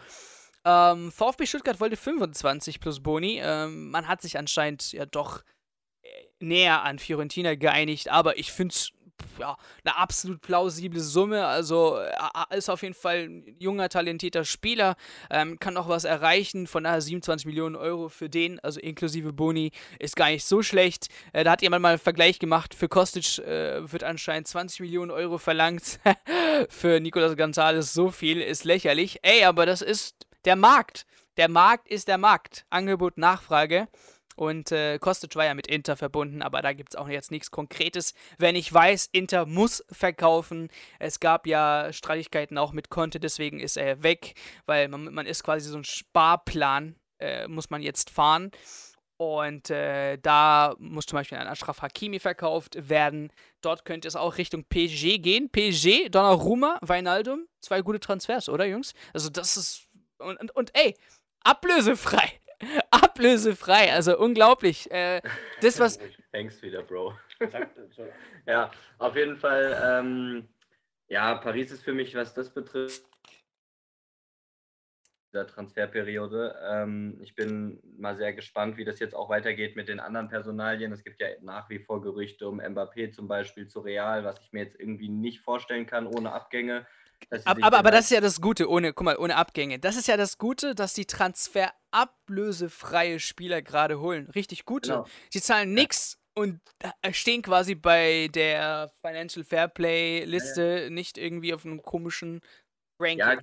Ähm, 0.65 1.11
VfB 1.11 1.45
Stuttgart 1.45 1.79
wollte 1.79 1.95
25 1.95 2.79
plus 2.79 2.99
Boni. 2.99 3.39
Ähm, 3.41 3.91
man 3.91 4.07
hat 4.07 4.21
sich 4.21 4.37
anscheinend 4.37 4.91
ja 4.91 5.05
doch 5.05 5.43
äh, 6.01 6.07
näher 6.39 6.83
an 6.83 6.97
Fiorentina 6.97 7.55
geeinigt, 7.55 8.09
aber 8.09 8.37
ich 8.39 8.51
finde 8.51 8.73
es 8.73 8.91
ja, 9.39 9.57
eine 9.83 9.97
absolut 9.97 10.41
plausible 10.41 10.99
Summe. 10.99 11.45
Also 11.45 11.97
äh, 11.97 12.57
ist 12.57 12.69
auf 12.69 12.81
jeden 12.81 12.93
Fall 12.93 13.29
ein 13.29 13.55
junger, 13.59 13.89
talentierter 13.89 14.45
Spieler, 14.45 14.95
ähm, 15.29 15.59
kann 15.59 15.77
auch 15.77 15.87
was 15.87 16.03
erreichen. 16.03 16.67
Von 16.67 16.83
daher 16.83 17.01
27 17.01 17.45
Millionen 17.45 17.75
Euro 17.75 18.09
für 18.09 18.29
den, 18.29 18.59
also 18.61 18.79
inklusive 18.79 19.33
Boni, 19.33 19.71
ist 19.99 20.15
gar 20.15 20.29
nicht 20.29 20.45
so 20.45 20.61
schlecht. 20.61 21.07
Äh, 21.33 21.43
da 21.43 21.51
hat 21.51 21.61
jemand 21.61 21.81
mal 21.81 21.89
einen 21.89 21.99
Vergleich 21.99 22.39
gemacht. 22.39 22.73
Für 22.73 22.87
Kostic 22.87 23.39
äh, 23.39 23.91
wird 23.91 24.03
anscheinend 24.03 24.47
20 24.47 24.79
Millionen 24.81 25.11
Euro 25.11 25.37
verlangt. 25.37 25.99
für 26.69 26.99
Nicolas 26.99 27.35
Gonzalez 27.37 27.93
so 27.93 28.09
viel 28.09 28.41
ist 28.41 28.63
lächerlich. 28.63 29.19
Ey, 29.21 29.43
aber 29.43 29.65
das 29.65 29.81
ist 29.81 30.24
der 30.45 30.55
Markt. 30.55 31.05
Der 31.37 31.49
Markt 31.49 31.87
ist 31.87 32.07
der 32.07 32.17
Markt. 32.17 32.65
Angebot, 32.69 33.17
Nachfrage. 33.17 33.87
Und 34.35 34.71
äh, 34.71 34.99
Kostic 34.99 35.35
war 35.35 35.45
ja 35.45 35.53
mit 35.53 35.67
Inter 35.67 35.95
verbunden, 35.95 36.41
aber 36.41 36.61
da 36.61 36.73
gibt 36.73 36.93
es 36.93 36.95
auch 36.97 37.07
jetzt 37.07 37.31
nichts 37.31 37.51
Konkretes. 37.51 38.13
Wenn 38.37 38.55
ich 38.55 38.71
weiß, 38.71 39.09
Inter 39.13 39.45
muss 39.45 39.83
verkaufen. 39.89 40.69
Es 40.99 41.21
gab 41.21 41.47
ja 41.47 41.93
Streitigkeiten 41.93 42.57
auch 42.57 42.73
mit 42.73 42.89
Conte, 42.89 43.19
deswegen 43.19 43.59
ist 43.59 43.77
er 43.77 44.03
weg, 44.03 44.33
weil 44.65 44.89
man, 44.89 45.13
man 45.13 45.25
ist 45.25 45.43
quasi 45.43 45.69
so 45.69 45.77
ein 45.77 45.85
Sparplan, 45.85 46.95
äh, 47.19 47.47
muss 47.47 47.69
man 47.69 47.81
jetzt 47.81 48.09
fahren. 48.09 48.51
Und 49.17 49.69
äh, 49.69 50.17
da 50.17 50.75
muss 50.77 51.05
zum 51.05 51.17
Beispiel 51.17 51.37
ein 51.37 51.47
Ashraf 51.47 51.81
Hakimi 51.81 52.19
verkauft 52.19 52.89
werden. 52.89 53.31
Dort 53.61 53.85
könnte 53.85 54.09
es 54.09 54.17
auch 54.17 54.37
Richtung 54.37 54.65
PSG 54.65 55.19
gehen. 55.19 55.49
PSG, 55.49 56.09
Donnarumma, 56.09 56.77
Weinaldum. 56.81 57.47
Zwei 57.61 57.81
gute 57.81 58.01
Transfers, 58.01 58.49
oder 58.49 58.65
Jungs? 58.65 58.93
Also 59.13 59.29
das 59.29 59.55
ist 59.55 59.84
und, 60.19 60.37
und, 60.39 60.55
und 60.55 60.71
ey, 60.75 60.95
ablösefrei. 61.43 62.39
ablösefrei. 62.91 63.91
Also 63.91 64.17
unglaublich. 64.17 64.89
Äh, 64.91 65.21
das, 65.61 65.79
was. 65.79 65.99
Thanks 66.31 66.61
wieder, 66.61 66.83
Bro. 66.83 67.13
ja, 68.45 68.71
auf 68.97 69.15
jeden 69.15 69.37
Fall. 69.37 69.81
Ähm, 69.83 70.47
ja, 71.07 71.35
Paris 71.35 71.71
ist 71.71 71.83
für 71.83 71.93
mich, 71.93 72.15
was 72.15 72.33
das 72.33 72.53
betrifft, 72.53 73.03
der 75.33 75.45
Transferperiode. 75.45 76.55
Ähm, 76.67 77.19
ich 77.21 77.35
bin 77.35 77.79
mal 77.97 78.15
sehr 78.15 78.33
gespannt, 78.33 78.77
wie 78.77 78.85
das 78.85 78.99
jetzt 78.99 79.13
auch 79.13 79.29
weitergeht 79.29 79.75
mit 79.75 79.87
den 79.87 79.99
anderen 79.99 80.29
Personalien. 80.29 80.91
Es 80.91 81.03
gibt 81.03 81.21
ja 81.21 81.27
nach 81.41 81.69
wie 81.69 81.79
vor 81.79 82.01
Gerüchte 82.01 82.47
um 82.47 82.59
Mbappé 82.59 83.11
zum 83.11 83.27
Beispiel 83.27 83.67
zu 83.67 83.81
Real, 83.81 84.23
was 84.23 84.39
ich 84.39 84.51
mir 84.51 84.63
jetzt 84.63 84.79
irgendwie 84.79 85.09
nicht 85.09 85.41
vorstellen 85.41 85.85
kann 85.85 86.07
ohne 86.07 86.31
Abgänge. 86.31 86.87
Aber, 87.43 87.63
aber, 87.63 87.79
aber, 87.79 87.91
das 87.91 88.05
ist 88.05 88.11
ja 88.11 88.21
das 88.21 88.39
Gute, 88.39 88.69
ohne, 88.69 88.93
guck 88.93 89.05
mal, 89.05 89.17
ohne 89.17 89.35
Abgänge. 89.35 89.79
Das 89.79 89.95
ist 89.95 90.07
ja 90.07 90.17
das 90.17 90.37
Gute, 90.37 90.75
dass 90.75 90.93
die 90.93 91.05
transferablösefreie 91.05 93.19
Spieler 93.19 93.61
gerade 93.61 93.99
holen. 93.99 94.29
Richtig 94.29 94.65
gute. 94.65 94.89
Genau. 94.89 95.05
Sie 95.29 95.41
zahlen 95.41 95.69
ja. 95.69 95.75
nichts 95.81 96.19
und 96.35 96.59
stehen 97.11 97.41
quasi 97.41 97.75
bei 97.75 98.29
der 98.33 98.91
Financial 99.01 99.43
Fairplay 99.43 100.23
Liste 100.25 100.61
ja, 100.61 100.77
ja. 100.83 100.89
nicht 100.89 101.17
irgendwie 101.17 101.53
auf 101.53 101.65
einem 101.65 101.81
komischen 101.81 102.41
Ranking. 102.99 103.19
Ja, 103.19 103.35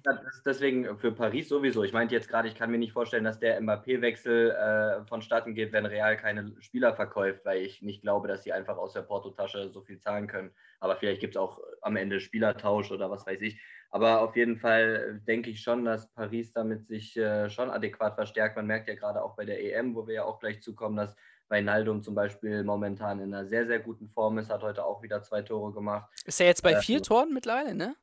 deswegen 0.47 0.97
für 0.97 1.13
Paris 1.13 1.49
sowieso. 1.49 1.85
Ich 1.85 1.93
meinte 1.93 2.15
jetzt 2.15 2.29
gerade, 2.29 2.49
ich 2.49 2.55
kann 2.55 2.71
mir 2.71 2.79
nicht 2.79 2.93
vorstellen, 2.93 3.25
dass 3.25 3.39
der 3.39 3.61
Mbappé-Wechsel 3.61 4.51
äh, 4.51 5.07
vonstatten 5.07 5.55
geht, 5.55 5.73
wenn 5.73 5.85
Real 5.85 6.17
keine 6.17 6.55
Spieler 6.61 6.95
verkauft, 6.95 7.41
weil 7.45 7.63
ich 7.63 7.83
nicht 7.83 8.03
glaube, 8.03 8.29
dass 8.29 8.45
sie 8.45 8.53
einfach 8.53 8.79
aus 8.79 8.95
der 8.95 9.03
Portotasche 9.03 9.71
so 9.71 9.83
viel 9.83 9.99
zahlen 9.99 10.27
können. 10.27 10.51
Aber 10.81 10.97
vielleicht 10.97 11.21
gibt 11.21 11.37
es 11.37 11.41
auch 11.41 11.61
am 11.83 11.97
Ende 11.97 12.21
Spielertausch 12.21 12.91
oder 12.91 13.11
was 13.11 13.27
weiß 13.27 13.41
ich. 13.43 13.61
Aber 13.91 14.23
auf 14.23 14.37
jeden 14.37 14.57
Fall 14.57 15.21
denke 15.27 15.51
ich 15.51 15.61
schon, 15.61 15.85
dass 15.85 16.11
Paris 16.15 16.53
damit 16.53 16.87
sich 16.87 17.17
äh, 17.17 17.51
schon 17.51 17.71
adäquat 17.71 18.15
verstärkt. 18.15 18.57
Man 18.57 18.67
merkt 18.67 18.89
ja 18.89 18.95
gerade 18.95 19.23
auch 19.23 19.37
bei 19.37 19.45
der 19.45 19.63
EM, 19.63 19.95
wo 19.95 20.07
wir 20.07 20.15
ja 20.15 20.25
auch 20.25 20.41
gleich 20.41 20.63
zukommen, 20.63 20.97
dass 20.97 21.15
Weinaldum 21.49 22.03
zum 22.03 22.15
Beispiel 22.15 22.65
momentan 22.65 23.21
in 23.21 23.35
einer 23.35 23.47
sehr, 23.47 23.67
sehr 23.67 23.81
guten 23.81 24.09
Form 24.09 24.39
ist, 24.39 24.51
hat 24.51 24.63
heute 24.63 24.85
auch 24.85 25.03
wieder 25.03 25.23
zwei 25.23 25.43
Tore 25.43 25.73
gemacht. 25.73 26.11
Ist 26.25 26.41
er 26.41 26.47
jetzt 26.47 26.63
bei 26.63 26.73
äh, 26.73 26.81
vier 26.81 27.03
Toren 27.03 27.35
mittlerweile, 27.35 27.75
ne? 27.75 27.95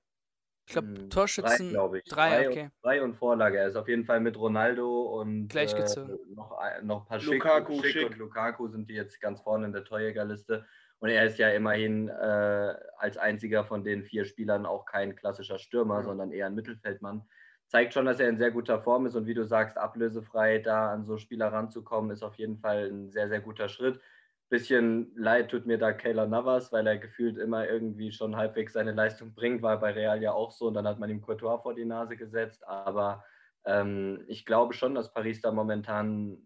Ich 0.69 0.73
glaube, 0.73 0.87
hm, 0.89 1.09
Torschützen. 1.09 1.73
Drei, 1.73 1.97
ich. 1.97 2.03
Drei, 2.03 2.29
drei, 2.29 2.47
okay. 2.47 2.63
Und, 2.65 2.71
drei 2.83 3.01
und 3.01 3.15
Vorlage. 3.15 3.57
Er 3.57 3.69
ist 3.69 3.75
auf 3.75 3.87
jeden 3.87 4.05
Fall 4.05 4.19
mit 4.19 4.37
Ronaldo 4.37 5.19
und 5.19 5.47
Gleichgezogen. 5.47 6.13
Äh, 6.13 6.35
noch, 6.35 6.51
noch 6.83 7.01
ein 7.01 7.07
paar 7.07 7.19
Lukaku, 7.23 7.81
Schick, 7.81 7.91
Schick, 7.91 8.05
und 8.05 8.17
Lukaku 8.17 8.67
sind 8.67 8.87
die 8.87 8.93
jetzt 8.93 9.19
ganz 9.19 9.41
vorne 9.41 9.65
in 9.65 9.73
der 9.73 9.83
Torjägerliste. 9.83 10.63
Und 10.99 11.09
er 11.09 11.25
ist 11.25 11.39
ja 11.39 11.49
immerhin 11.49 12.09
äh, 12.09 12.75
als 12.97 13.17
einziger 13.17 13.63
von 13.63 13.83
den 13.83 14.03
vier 14.03 14.25
Spielern 14.25 14.67
auch 14.67 14.85
kein 14.85 15.15
klassischer 15.15 15.57
Stürmer, 15.57 16.01
mhm. 16.01 16.03
sondern 16.03 16.31
eher 16.31 16.45
ein 16.45 16.53
Mittelfeldmann. 16.53 17.23
Zeigt 17.65 17.95
schon, 17.95 18.05
dass 18.05 18.19
er 18.19 18.29
in 18.29 18.37
sehr 18.37 18.51
guter 18.51 18.79
Form 18.79 19.07
ist 19.07 19.15
und 19.15 19.25
wie 19.25 19.33
du 19.33 19.45
sagst, 19.45 19.75
ablösefrei 19.75 20.59
da 20.59 20.91
an 20.91 21.03
so 21.07 21.17
Spieler 21.17 21.51
ranzukommen, 21.51 22.11
ist 22.11 22.21
auf 22.21 22.35
jeden 22.35 22.59
Fall 22.59 22.91
ein 22.91 23.09
sehr, 23.09 23.27
sehr 23.27 23.41
guter 23.41 23.69
Schritt. 23.69 23.99
Bisschen 24.49 25.11
leid 25.15 25.51
tut 25.51 25.67
mir 25.67 25.77
da 25.77 25.93
Kayla 25.93 26.25
Navas, 26.25 26.71
weil 26.71 26.87
er 26.87 26.97
gefühlt 26.97 27.37
immer 27.37 27.67
irgendwie 27.67 28.11
schon 28.11 28.35
halbwegs 28.35 28.73
seine 28.73 28.93
Leistung 28.93 29.33
bringt, 29.35 29.61
war 29.61 29.79
bei 29.79 29.91
Real 29.91 30.21
ja 30.21 30.31
auch 30.33 30.51
so 30.51 30.67
und 30.67 30.73
dann 30.73 30.87
hat 30.87 30.99
man 30.99 31.09
ihm 31.09 31.21
Courtois 31.21 31.59
vor 31.61 31.75
die 31.75 31.85
Nase 31.85 32.17
gesetzt. 32.17 32.67
Aber 32.67 33.23
ähm, 33.65 34.23
ich 34.27 34.45
glaube 34.45 34.73
schon, 34.73 34.95
dass 34.95 35.13
Paris 35.13 35.41
da 35.41 35.51
momentan 35.51 36.37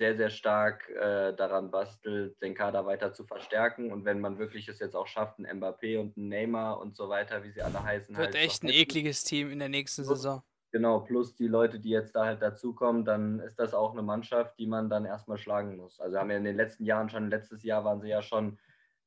sehr, 0.00 0.16
sehr 0.16 0.30
stark 0.30 0.88
äh, 0.88 1.34
daran 1.34 1.70
bastelt, 1.70 2.40
den 2.40 2.54
Kader 2.54 2.86
weiter 2.86 3.12
zu 3.12 3.24
verstärken. 3.24 3.92
Und 3.92 4.06
wenn 4.06 4.18
man 4.18 4.38
wirklich 4.38 4.66
es 4.68 4.78
jetzt 4.78 4.96
auch 4.96 5.06
schafft, 5.06 5.38
ein 5.38 5.46
Mbappé 5.46 6.00
und 6.00 6.16
ein 6.16 6.28
Neymar 6.28 6.80
und 6.80 6.96
so 6.96 7.10
weiter, 7.10 7.44
wie 7.44 7.50
sie 7.50 7.60
alle 7.60 7.82
heißen. 7.82 8.16
Wird 8.16 8.28
halt 8.28 8.34
echt 8.34 8.62
ein 8.62 8.70
ekliges 8.70 9.24
Team 9.24 9.50
in 9.50 9.58
der 9.58 9.68
nächsten 9.68 10.04
Saison. 10.04 10.42
Genau, 10.72 11.00
plus 11.00 11.34
die 11.34 11.48
Leute, 11.48 11.80
die 11.80 11.90
jetzt 11.90 12.14
da 12.14 12.26
halt 12.26 12.42
dazukommen, 12.42 13.04
dann 13.04 13.40
ist 13.40 13.58
das 13.58 13.74
auch 13.74 13.92
eine 13.92 14.02
Mannschaft, 14.02 14.56
die 14.58 14.66
man 14.66 14.88
dann 14.88 15.04
erstmal 15.04 15.36
schlagen 15.36 15.76
muss. 15.76 16.00
Also 16.00 16.18
haben 16.18 16.28
wir 16.28 16.36
in 16.36 16.44
den 16.44 16.56
letzten 16.56 16.84
Jahren 16.84 17.08
schon, 17.08 17.28
letztes 17.28 17.64
Jahr 17.64 17.84
waren 17.84 18.00
sie 18.00 18.08
ja 18.08 18.22
schon 18.22 18.58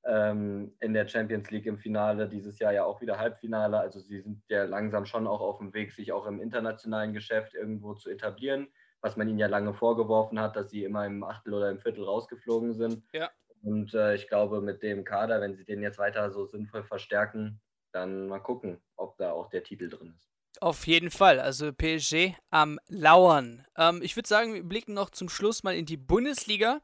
ähm, 0.06 0.76
in 0.82 0.94
der 0.94 1.08
Champions 1.08 1.50
League 1.52 1.66
im 1.66 1.78
Finale, 1.78 2.28
dieses 2.28 2.60
Jahr 2.60 2.74
ja 2.74 2.84
auch 2.84 3.00
wieder 3.00 3.18
Halbfinale. 3.18 3.80
Also 3.80 4.00
sie 4.00 4.20
sind 4.20 4.44
ja 4.50 4.66
langsam 4.66 5.06
schon 5.06 5.26
auch 5.26 5.40
auf 5.40 5.60
dem 5.60 5.74
Weg, 5.74 5.94
sich 5.94 6.12
auch 6.12 6.26
im 6.26 6.42
internationalen 6.42 7.14
Geschäft 7.14 7.54
irgendwo 7.54 7.94
zu 7.94 8.10
etablieren, 8.10 8.68
was 9.00 9.16
man 9.16 9.30
ihnen 9.30 9.40
ja 9.40 9.48
lange 9.48 9.74
vorgeworfen 9.74 10.40
hat, 10.42 10.58
dass 10.58 10.70
sie 10.70 10.84
immer 10.84 11.06
im 11.06 11.24
Achtel 11.24 11.54
oder 11.54 11.70
im 11.70 11.80
Viertel 11.80 12.04
rausgeflogen 12.04 12.74
sind. 12.74 13.04
Ja. 13.14 13.32
Und 13.62 13.94
äh, 13.94 14.16
ich 14.16 14.28
glaube, 14.28 14.60
mit 14.60 14.84
dem 14.84 15.06
Kader, 15.06 15.40
wenn 15.40 15.56
sie 15.56 15.64
den 15.64 15.82
jetzt 15.82 15.98
weiter 15.98 16.30
so 16.32 16.46
sinnvoll 16.46 16.84
verstärken, 16.84 17.62
dann 17.94 18.28
mal 18.28 18.40
gucken, 18.40 18.82
ob 18.98 19.16
da 19.18 19.32
auch 19.32 19.50
der 19.50 19.64
Titel 19.64 19.90
drin 19.90 20.14
ist. 20.18 20.33
Auf 20.64 20.88
jeden 20.88 21.12
Fall. 21.12 21.42
Also 21.42 21.74
PSG 21.74 22.36
am 22.50 22.80
Lauern. 22.88 23.66
Ähm, 23.76 24.02
ich 24.02 24.16
würde 24.16 24.30
sagen, 24.30 24.54
wir 24.54 24.64
blicken 24.64 24.94
noch 24.94 25.10
zum 25.10 25.28
Schluss 25.28 25.64
mal 25.64 25.76
in 25.76 25.86
die 25.86 25.98
Bundesliga. 25.98 26.80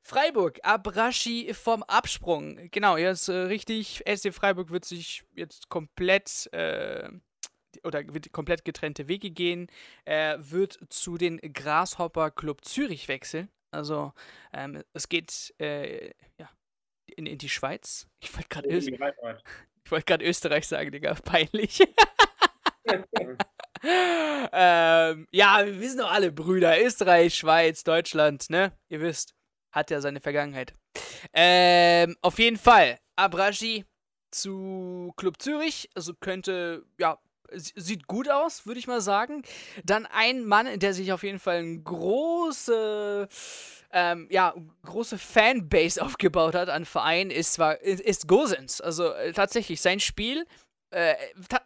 Freiburg, 0.00 0.58
Abraschi 0.62 1.52
vom 1.52 1.82
Absprung. 1.82 2.70
Genau, 2.70 2.96
ja, 2.96 3.10
ist 3.10 3.28
äh, 3.28 3.34
richtig. 3.34 4.02
SC 4.08 4.32
Freiburg 4.32 4.70
wird 4.70 4.86
sich 4.86 5.24
jetzt 5.34 5.68
komplett 5.68 6.48
äh, 6.54 7.10
oder 7.84 8.02
wird 8.14 8.32
komplett 8.32 8.64
getrennte 8.64 9.08
Wege 9.08 9.30
gehen. 9.30 9.66
Er 10.06 10.50
wird 10.50 10.78
zu 10.88 11.18
den 11.18 11.36
Grasshopper 11.36 12.30
Club 12.30 12.64
Zürich 12.64 13.08
wechseln. 13.08 13.50
Also 13.70 14.14
ähm, 14.54 14.82
es 14.94 15.10
geht 15.10 15.52
äh, 15.58 16.12
ja, 16.38 16.48
in, 17.14 17.26
in 17.26 17.36
die 17.36 17.50
Schweiz. 17.50 18.08
Ich 19.84 19.90
wollte 19.90 20.06
gerade 20.06 20.24
Österreich 20.24 20.66
sagen, 20.66 20.92
Digga. 20.92 21.12
Peinlich. 21.12 21.82
ähm, 24.52 25.26
ja, 25.30 25.64
wir 25.64 25.80
wissen 25.80 25.98
doch 25.98 26.10
alle, 26.10 26.32
Brüder. 26.32 26.82
Österreich, 26.82 27.34
Schweiz, 27.34 27.84
Deutschland, 27.84 28.50
ne? 28.50 28.72
Ihr 28.88 29.00
wisst, 29.00 29.34
hat 29.72 29.90
ja 29.90 30.00
seine 30.00 30.20
Vergangenheit. 30.20 30.72
Ähm, 31.32 32.16
auf 32.22 32.38
jeden 32.38 32.56
Fall, 32.56 32.98
Abraji 33.16 33.84
zu 34.30 35.12
Club 35.16 35.40
Zürich, 35.40 35.88
also 35.94 36.14
könnte, 36.14 36.84
ja, 36.98 37.18
sieht 37.52 38.06
gut 38.06 38.28
aus, 38.28 38.66
würde 38.66 38.78
ich 38.78 38.86
mal 38.86 39.00
sagen. 39.00 39.42
Dann 39.84 40.06
ein 40.06 40.44
Mann, 40.44 40.78
der 40.78 40.92
sich 40.92 41.12
auf 41.12 41.22
jeden 41.22 41.38
Fall 41.38 41.58
eine 41.58 41.80
große, 41.80 43.28
ähm, 43.92 44.28
ja, 44.30 44.54
große 44.84 45.18
Fanbase 45.18 46.02
aufgebaut 46.02 46.54
hat 46.54 46.68
an 46.68 46.84
Vereinen, 46.84 47.30
ist 47.30 47.54
zwar, 47.54 47.80
ist, 47.80 48.28
Gosens. 48.28 48.80
Also 48.80 49.12
äh, 49.12 49.32
tatsächlich, 49.32 49.80
sein 49.80 50.00
Spiel 50.00 50.46
äh, 50.90 51.14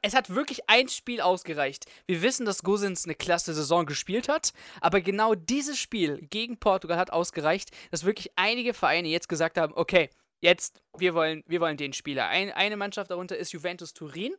es 0.02 0.14
hat 0.14 0.30
wirklich 0.30 0.68
ein 0.68 0.88
Spiel 0.88 1.20
ausgereicht. 1.20 1.86
Wir 2.06 2.22
wissen, 2.22 2.46
dass 2.46 2.62
Gosens 2.62 3.04
eine 3.04 3.14
klasse 3.14 3.54
Saison 3.54 3.86
gespielt 3.86 4.28
hat, 4.28 4.52
aber 4.80 5.00
genau 5.00 5.34
dieses 5.34 5.78
Spiel 5.78 6.26
gegen 6.30 6.58
Portugal 6.58 6.98
hat 6.98 7.12
ausgereicht, 7.12 7.70
dass 7.90 8.04
wirklich 8.04 8.32
einige 8.36 8.74
Vereine 8.74 9.08
jetzt 9.08 9.28
gesagt 9.28 9.58
haben, 9.58 9.72
okay, 9.74 10.10
jetzt, 10.40 10.82
wir 10.98 11.14
wollen, 11.14 11.42
wir 11.46 11.60
wollen 11.60 11.76
den 11.76 11.92
Spieler. 11.92 12.28
Ein, 12.28 12.50
eine 12.50 12.76
Mannschaft 12.76 13.10
darunter 13.10 13.36
ist 13.36 13.52
Juventus 13.52 13.94
Turin. 13.94 14.34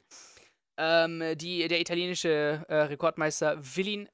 Ähm, 0.78 1.22
die, 1.36 1.68
der 1.68 1.80
italienische 1.80 2.66
äh, 2.68 2.76
Rekordmeister 2.76 3.58
will 3.76 3.88
ihn 3.88 4.10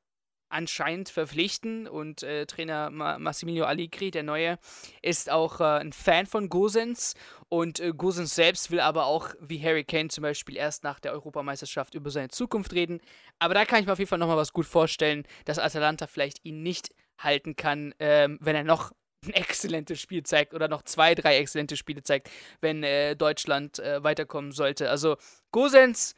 anscheinend 0.49 1.09
verpflichten 1.09 1.87
und 1.87 2.23
äh, 2.23 2.45
Trainer 2.45 2.89
Ma 2.89 3.17
Massimiliano 3.19 3.67
Allegri, 3.67 4.11
der 4.11 4.23
neue, 4.23 4.57
ist 5.01 5.29
auch 5.29 5.61
äh, 5.61 5.79
ein 5.79 5.93
Fan 5.93 6.25
von 6.25 6.49
Gosens 6.49 7.15
und 7.47 7.79
äh, 7.79 7.93
Gosens 7.95 8.35
selbst 8.35 8.71
will 8.71 8.79
aber 8.79 9.05
auch, 9.05 9.29
wie 9.39 9.61
Harry 9.63 9.83
Kane 9.83 10.09
zum 10.09 10.23
Beispiel, 10.23 10.57
erst 10.57 10.83
nach 10.83 10.99
der 10.99 11.13
Europameisterschaft 11.13 11.95
über 11.95 12.09
seine 12.09 12.29
Zukunft 12.29 12.73
reden. 12.73 12.99
Aber 13.39 13.53
da 13.53 13.65
kann 13.65 13.79
ich 13.79 13.85
mir 13.85 13.93
auf 13.93 13.99
jeden 13.99 14.09
Fall 14.09 14.19
nochmal 14.19 14.37
was 14.37 14.53
gut 14.53 14.65
vorstellen, 14.65 15.23
dass 15.45 15.59
Atalanta 15.59 16.07
vielleicht 16.07 16.43
ihn 16.43 16.63
nicht 16.63 16.89
halten 17.17 17.55
kann, 17.55 17.93
ähm, 17.99 18.37
wenn 18.41 18.55
er 18.55 18.63
noch 18.63 18.91
ein 19.25 19.33
exzellentes 19.33 19.99
Spiel 19.99 20.23
zeigt 20.23 20.53
oder 20.53 20.67
noch 20.67 20.83
zwei, 20.83 21.13
drei 21.15 21.37
exzellente 21.37 21.75
Spiele 21.75 22.03
zeigt, 22.03 22.29
wenn 22.61 22.83
äh, 22.83 23.15
Deutschland 23.15 23.79
äh, 23.79 24.03
weiterkommen 24.03 24.51
sollte. 24.51 24.89
Also 24.89 25.17
Gosens 25.51 26.15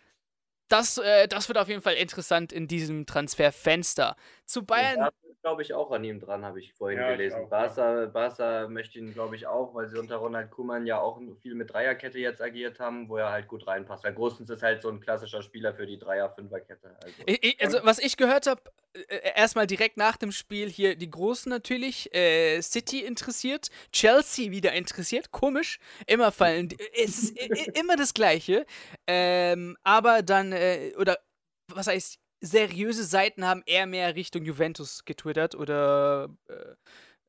das, 0.72 0.98
äh, 0.98 1.28
das 1.28 1.48
wird 1.48 1.58
auf 1.58 1.68
jeden 1.68 1.82
Fall 1.82 1.96
interessant 1.96 2.54
in 2.54 2.68
diesem 2.68 3.06
Transferfenster. 3.06 4.16
Zu 4.46 4.66
Bayern. 4.66 4.98
Ja, 4.98 5.10
glaube 5.42 5.62
ich, 5.62 5.74
auch 5.74 5.92
an 5.92 6.04
ihm 6.04 6.20
dran, 6.20 6.46
habe 6.46 6.60
ich 6.60 6.74
vorhin 6.74 7.00
ja, 7.00 7.12
gelesen. 7.12 7.50
Barca, 7.50 8.06
Barca 8.06 8.68
möchte 8.68 9.00
ihn, 9.00 9.14
glaube 9.14 9.36
ich, 9.36 9.48
auch, 9.48 9.74
weil 9.74 9.88
sie 9.88 9.98
unter 9.98 10.18
Ronald 10.18 10.52
Kuhmann 10.52 10.86
ja 10.86 11.00
auch 11.00 11.20
viel 11.42 11.56
mit 11.56 11.74
Dreierkette 11.74 12.20
jetzt 12.20 12.42
agiert 12.42 12.80
haben, 12.80 13.10
wo 13.10 13.18
er 13.18 13.32
halt 13.32 13.48
gut 13.48 13.66
reinpasst. 13.66 14.04
Weil 14.04 14.14
Großens 14.14 14.50
ist 14.50 14.62
halt 14.62 14.82
so 14.82 14.90
ein 14.90 15.00
klassischer 15.00 15.42
Spieler 15.42 15.74
für 15.74 15.86
die 15.86 15.98
Dreier-Fünferkette. 15.98 16.96
Also. 17.04 17.24
also, 17.60 17.80
was 17.84 18.00
ich 18.00 18.18
gehört 18.18 18.48
habe, 18.48 18.62
äh, 18.94 19.32
erstmal 19.36 19.68
direkt 19.68 19.98
nach 19.98 20.18
dem 20.18 20.32
Spiel 20.32 20.70
hier 20.70 20.96
die 20.96 21.10
Großen 21.10 21.50
natürlich, 21.50 22.14
äh, 22.14 22.62
City 22.62 23.04
interessiert, 23.04 23.70
Chelsea 23.92 24.52
wieder 24.52 24.74
interessiert, 24.74 25.32
komisch, 25.32 25.80
immer 26.08 26.32
fallen, 26.32 26.70
es 26.94 27.32
ist 27.32 27.38
immer 27.78 27.96
das 27.96 28.14
Gleiche, 28.14 28.66
ähm, 29.08 29.78
aber 29.84 30.22
dann, 30.22 30.52
äh, 30.52 30.92
oder 30.98 31.20
was 31.68 31.88
heißt, 31.88 32.20
seriöse 32.42 33.04
Seiten 33.04 33.46
haben 33.46 33.64
eher 33.66 33.86
mehr 33.86 34.16
Richtung 34.16 34.44
Juventus 34.44 35.06
getwittert 35.06 35.56
oder 35.56 36.30
äh, 36.50 36.54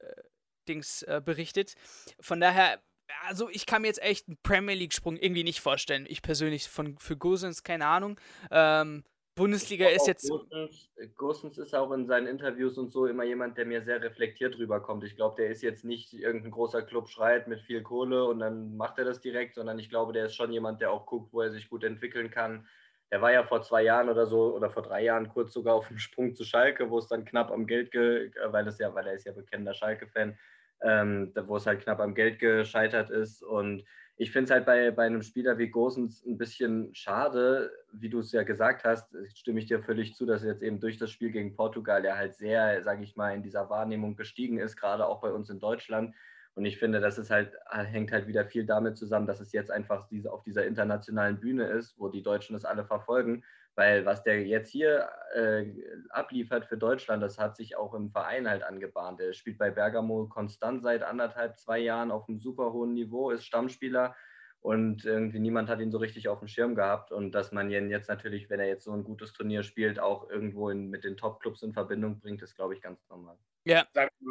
äh, 0.04 0.22
Dings 0.68 1.02
äh, 1.02 1.20
berichtet. 1.24 1.74
Von 2.20 2.40
daher, 2.40 2.82
also 3.26 3.48
ich 3.50 3.66
kann 3.66 3.82
mir 3.82 3.88
jetzt 3.88 4.02
echt 4.02 4.26
einen 4.26 4.38
Premier 4.42 4.74
League-Sprung 4.74 5.16
irgendwie 5.16 5.44
nicht 5.44 5.60
vorstellen. 5.60 6.06
Ich 6.08 6.22
persönlich 6.22 6.68
von 6.68 6.98
für 6.98 7.16
Gosens, 7.16 7.62
keine 7.62 7.86
Ahnung. 7.86 8.18
Ähm, 8.50 9.04
Bundesliga 9.34 9.88
ist 9.88 10.06
jetzt. 10.06 10.30
Gosens, 11.16 11.56
ist 11.56 11.74
auch 11.74 11.90
in 11.92 12.06
seinen 12.06 12.26
Interviews 12.26 12.76
und 12.76 12.92
so 12.92 13.06
immer 13.06 13.24
jemand, 13.24 13.56
der 13.56 13.64
mir 13.64 13.82
sehr 13.82 14.02
reflektiert 14.02 14.58
rüberkommt. 14.58 15.04
Ich 15.04 15.16
glaube, 15.16 15.36
der 15.36 15.50
ist 15.50 15.62
jetzt 15.62 15.84
nicht 15.84 16.12
irgendein 16.12 16.50
großer 16.50 16.82
Club 16.82 17.08
schreit 17.08 17.48
mit 17.48 17.62
viel 17.62 17.82
Kohle 17.82 18.24
und 18.26 18.40
dann 18.40 18.76
macht 18.76 18.98
er 18.98 19.06
das 19.06 19.20
direkt, 19.20 19.54
sondern 19.54 19.78
ich 19.78 19.88
glaube, 19.88 20.12
der 20.12 20.26
ist 20.26 20.34
schon 20.34 20.52
jemand, 20.52 20.82
der 20.82 20.90
auch 20.90 21.06
guckt, 21.06 21.32
wo 21.32 21.40
er 21.40 21.50
sich 21.50 21.70
gut 21.70 21.82
entwickeln 21.82 22.30
kann, 22.30 22.66
er 23.12 23.20
war 23.20 23.30
ja 23.30 23.44
vor 23.44 23.60
zwei 23.60 23.82
Jahren 23.82 24.08
oder 24.08 24.24
so 24.24 24.56
oder 24.56 24.70
vor 24.70 24.82
drei 24.82 25.02
Jahren 25.04 25.28
kurz 25.28 25.52
sogar 25.52 25.74
auf 25.74 25.86
dem 25.86 25.98
Sprung 25.98 26.34
zu 26.34 26.44
Schalke, 26.44 26.88
wo 26.88 26.96
es 26.96 27.08
dann 27.08 27.26
knapp 27.26 27.50
am 27.50 27.66
Geld, 27.66 27.90
ge 27.90 28.30
weil 28.46 28.66
es 28.66 28.78
ja, 28.78 28.94
weil 28.94 29.06
er 29.06 29.12
ist 29.12 29.26
ja 29.26 29.32
bekennender 29.32 29.74
Schalke-Fan, 29.74 30.38
ähm, 30.80 31.30
wo 31.44 31.58
es 31.58 31.66
halt 31.66 31.82
knapp 31.82 32.00
am 32.00 32.14
Geld 32.14 32.38
gescheitert 32.38 33.10
ist. 33.10 33.42
Und 33.42 33.84
ich 34.16 34.32
finde 34.32 34.44
es 34.44 34.50
halt 34.50 34.64
bei, 34.64 34.90
bei 34.92 35.04
einem 35.04 35.20
Spieler 35.20 35.58
wie 35.58 35.68
Gosens 35.68 36.24
ein 36.24 36.38
bisschen 36.38 36.94
schade, 36.94 37.70
wie 37.92 38.08
du 38.08 38.20
es 38.20 38.32
ja 38.32 38.44
gesagt 38.44 38.82
hast, 38.84 39.14
stimme 39.34 39.60
ich 39.60 39.66
dir 39.66 39.82
völlig 39.82 40.14
zu, 40.14 40.24
dass 40.24 40.42
jetzt 40.42 40.62
eben 40.62 40.80
durch 40.80 40.96
das 40.96 41.10
Spiel 41.10 41.32
gegen 41.32 41.54
Portugal 41.54 42.02
er 42.06 42.16
halt 42.16 42.34
sehr, 42.34 42.82
sage 42.82 43.04
ich 43.04 43.14
mal, 43.14 43.34
in 43.34 43.42
dieser 43.42 43.68
Wahrnehmung 43.68 44.16
gestiegen 44.16 44.58
ist, 44.58 44.76
gerade 44.76 45.06
auch 45.06 45.20
bei 45.20 45.32
uns 45.32 45.50
in 45.50 45.60
Deutschland 45.60 46.14
und 46.54 46.66
ich 46.66 46.78
finde, 46.78 47.00
das 47.00 47.18
ist 47.18 47.30
halt, 47.30 47.56
hängt 47.70 48.12
halt 48.12 48.26
wieder 48.26 48.44
viel 48.44 48.66
damit 48.66 48.96
zusammen, 48.98 49.26
dass 49.26 49.40
es 49.40 49.52
jetzt 49.52 49.70
einfach 49.70 50.06
diese, 50.08 50.30
auf 50.32 50.42
dieser 50.42 50.66
internationalen 50.66 51.40
Bühne 51.40 51.64
ist, 51.66 51.98
wo 51.98 52.08
die 52.08 52.22
Deutschen 52.22 52.54
das 52.54 52.64
alle 52.64 52.84
verfolgen, 52.84 53.42
Weil 53.74 54.04
was 54.04 54.22
der 54.22 54.44
jetzt 54.46 54.70
hier 54.70 55.08
äh, 55.34 55.64
abliefert 56.10 56.66
für 56.66 56.76
Deutschland, 56.76 57.22
das 57.22 57.38
hat 57.38 57.56
sich 57.56 57.76
auch 57.76 57.94
im 57.94 58.10
Verein 58.10 58.48
halt 58.48 58.62
angebahnt. 58.62 59.20
Er 59.20 59.32
spielt 59.32 59.56
bei 59.58 59.70
Bergamo 59.70 60.26
konstant 60.28 60.82
seit 60.82 61.02
anderthalb, 61.02 61.58
zwei 61.58 61.78
Jahren 61.78 62.10
auf 62.10 62.28
einem 62.28 62.38
super 62.38 62.72
hohen 62.72 62.92
Niveau, 62.92 63.30
ist 63.30 63.46
Stammspieler 63.46 64.14
und 64.62 65.04
irgendwie 65.04 65.40
niemand 65.40 65.68
hat 65.68 65.80
ihn 65.80 65.90
so 65.90 65.98
richtig 65.98 66.28
auf 66.28 66.38
dem 66.38 66.46
Schirm 66.46 66.76
gehabt. 66.76 67.10
Und 67.10 67.32
dass 67.32 67.50
man 67.50 67.68
ihn 67.68 67.90
jetzt 67.90 68.08
natürlich, 68.08 68.48
wenn 68.48 68.60
er 68.60 68.68
jetzt 68.68 68.84
so 68.84 68.92
ein 68.92 69.02
gutes 69.02 69.32
Turnier 69.32 69.64
spielt, 69.64 69.98
auch 69.98 70.30
irgendwo 70.30 70.70
in, 70.70 70.88
mit 70.88 71.02
den 71.02 71.16
Top-Clubs 71.16 71.62
in 71.62 71.72
Verbindung 71.72 72.20
bringt, 72.20 72.42
ist, 72.42 72.54
glaube 72.54 72.74
ich, 72.74 72.80
ganz 72.80 73.00
normal. 73.08 73.36
Ja. 73.64 73.84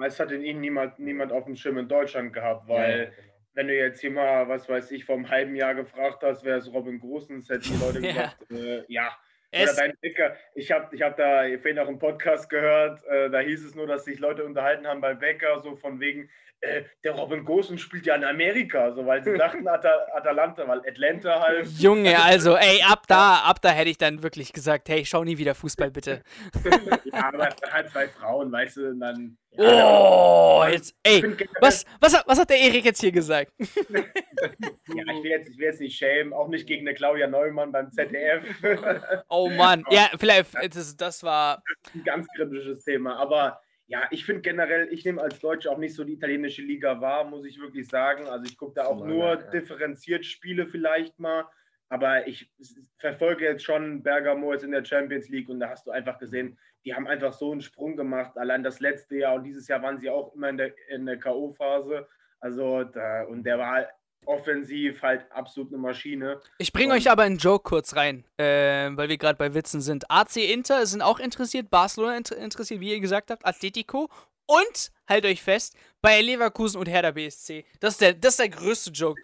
Es 0.06 0.20
hat 0.22 0.32
ihn 0.32 0.62
niemand, 0.62 1.00
niemand 1.00 1.34
auf 1.34 1.44
dem 1.44 1.58
Schirm 1.58 1.78
in 1.78 1.90
Deutschland 1.90 2.32
gehabt, 2.32 2.70
weil 2.70 3.00
ja, 3.00 3.06
genau. 3.06 3.34
wenn 3.56 3.68
du 3.68 3.76
jetzt 3.76 4.00
hier 4.00 4.12
mal, 4.12 4.48
was 4.48 4.70
weiß 4.70 4.92
ich, 4.92 5.04
vor 5.04 5.16
einem 5.16 5.30
halben 5.30 5.56
Jahr 5.56 5.76
gefragt 5.76 6.24
hast, 6.24 6.46
wer 6.46 6.58
ist 6.58 6.72
Robin 6.72 7.00
Großens, 7.00 7.50
hätten 7.50 7.64
die 7.64 7.84
Leute 7.84 8.02
gesagt, 8.02 8.46
ja. 8.50 8.58
Äh, 8.58 8.86
ja. 8.88 9.18
Oder 9.54 9.74
dein 9.74 9.94
Bäcker. 10.02 10.36
Ich 10.56 10.72
habe 10.72 10.96
ich 10.96 11.02
hab 11.02 11.18
da 11.18 11.44
vorhin 11.62 11.80
auch 11.80 11.88
einen 11.88 12.00
Podcast 12.00 12.50
gehört, 12.50 13.04
äh, 13.06 13.30
da 13.30 13.40
hieß 13.40 13.66
es 13.66 13.76
nur, 13.76 13.88
dass 13.88 14.06
sich 14.06 14.20
Leute 14.20 14.46
unterhalten 14.46 14.88
haben 14.88 15.02
bei 15.02 15.14
Bäcker, 15.14 15.60
so 15.60 15.76
von 15.76 16.00
wegen, 16.00 16.30
äh, 16.62 16.84
der 17.04 17.14
Robin 17.14 17.44
Gosen 17.44 17.80
spielt 17.80 18.06
ja 18.06 18.16
in 18.16 18.24
Amerika, 18.24 18.92
so 18.92 19.06
weil 19.06 19.24
sie 19.24 19.34
dachten 19.38 19.68
At 19.68 19.86
Atalanta, 20.14 20.68
weil 20.68 20.80
Atlanta 20.88 21.42
halt. 21.42 21.68
Junge, 21.80 22.18
also 22.24 22.56
ey, 22.56 22.82
ab 22.84 23.04
da, 23.08 23.40
ab 23.40 23.62
da 23.62 23.70
hätte 23.70 23.90
ich 23.90 23.98
dann 23.98 24.22
wirklich 24.24 24.54
gesagt, 24.54 24.88
hey, 24.88 25.04
schau 25.06 25.24
nie 25.24 25.38
wieder 25.38 25.56
Fußball 25.56 25.92
bitte. 25.92 26.22
ja, 27.12 27.26
aber 27.34 27.50
halt 27.72 27.90
zwei 27.90 28.08
Frauen, 28.08 28.52
weißt 28.52 28.78
du, 28.78 28.90
und 28.90 29.00
dann. 29.00 29.38
Oh, 29.58 30.64
jetzt, 30.70 30.96
ey, 31.04 31.22
was, 31.60 31.86
was, 32.00 32.18
hat, 32.18 32.24
was 32.26 32.40
hat 32.40 32.50
der 32.50 32.58
Erik 32.58 32.86
jetzt 32.86 33.02
hier 33.02 33.12
gesagt? 33.12 33.52
ja, 33.60 33.66
ich 34.88 35.24
will, 35.24 35.32
jetzt, 35.32 35.50
ich 35.50 35.58
will 35.58 35.66
jetzt 35.66 35.82
nicht 35.82 35.98
schämen, 35.98 36.32
auch 36.32 36.48
nicht 36.48 36.66
gegen 36.68 36.88
eine 36.88 36.96
Claudia 36.96 37.28
Neumann 37.28 37.72
beim 37.72 37.92
ZDF. 37.92 38.44
oh 39.30 39.50
Mann, 39.50 39.84
ja, 39.92 40.10
vielleicht, 40.18 40.56
das, 40.74 40.96
das 40.96 41.22
war. 41.24 41.62
Ein 41.94 42.04
ganz 42.06 42.28
kritisches 42.36 42.86
Thema, 42.86 43.18
aber 43.18 43.60
ja, 43.88 44.08
ich 44.10 44.24
finde 44.24 44.42
generell, 44.42 44.88
ich 44.94 45.04
nehme 45.04 45.22
als 45.22 45.38
Deutsche 45.40 45.70
auch 45.70 45.78
nicht 45.78 45.96
so 45.96 46.06
die 46.06 46.14
italienische 46.14 46.62
Liga 46.62 47.02
wahr, 47.02 47.26
muss 47.26 47.46
ich 47.46 47.60
wirklich 47.60 47.90
sagen. 47.90 48.26
Also 48.28 48.46
ich 48.46 48.58
gucke 48.58 48.76
da 48.76 48.86
auch 48.86 49.06
nur 49.06 49.26
ja. 49.26 49.36
differenziert 49.36 50.26
Spiele 50.26 50.66
vielleicht 50.66 51.20
mal. 51.20 51.46
Aber 51.90 52.26
ich 52.26 52.50
verfolge 53.00 53.44
jetzt 53.44 53.66
schon 53.66 54.02
Bergamo 54.02 54.54
jetzt 54.54 54.64
in 54.64 54.72
der 54.72 54.86
Champions 54.86 55.28
League 55.28 55.50
und 55.50 55.60
da 55.60 55.68
hast 55.68 55.88
du 55.88 55.92
einfach 55.92 56.20
gesehen, 56.20 56.58
die 56.86 56.94
haben 56.94 57.08
einfach 57.08 57.34
so 57.34 57.52
einen 57.52 57.62
Sprung 57.62 57.96
gemacht. 57.96 58.38
Allein 58.38 58.64
das 58.64 58.80
letzte 58.80 59.18
Jahr 59.18 59.36
und 59.36 59.44
dieses 59.44 59.68
Jahr 59.68 59.82
waren 59.82 60.00
sie 60.00 60.10
auch 60.10 60.34
immer 60.34 60.50
in 60.50 60.58
der, 60.58 60.74
in 60.90 61.06
der 61.06 61.20
K.O.-Phase. 61.20 62.06
Also 62.40 62.84
da, 62.84 63.24
und 63.24 63.44
der 63.44 63.60
war 63.60 63.88
offensiv 64.26 65.02
halt 65.02 65.26
absolut 65.32 65.72
eine 65.72 65.82
Maschine. 65.82 66.40
Ich 66.58 66.74
bringe 66.74 66.94
euch 66.94 67.10
aber 67.10 67.24
einen 67.24 67.38
Joke 67.38 67.64
kurz 67.64 67.96
rein, 67.96 68.26
äh, 68.38 68.90
weil 68.92 69.10
wir 69.10 69.18
gerade 69.18 69.38
bei 69.38 69.54
Witzen 69.54 69.82
sind. 69.82 70.10
AC 70.10 70.38
Inter 70.38 70.86
sind 70.86 71.02
auch 71.02 71.20
interessiert, 71.20 71.70
Barcelona 71.70 72.18
inter 72.18 72.38
interessiert, 72.38 72.80
wie 72.80 72.92
ihr 72.92 73.00
gesagt 73.00 73.32
habt, 73.32 73.46
Atletico 73.46 74.10
und, 74.46 74.92
halt 75.08 75.26
euch 75.26 75.42
fest, 75.42 75.76
bei 76.02 76.22
Leverkusen 76.22 76.80
und 76.80 76.88
Hertha 76.88 77.12
BSC. 77.12 77.66
Das 77.80 77.94
ist 77.94 78.02
der, 78.02 78.14
das 78.14 78.34
ist 78.34 78.40
der 78.40 78.50
größte 78.50 78.92
Joke. 78.92 79.22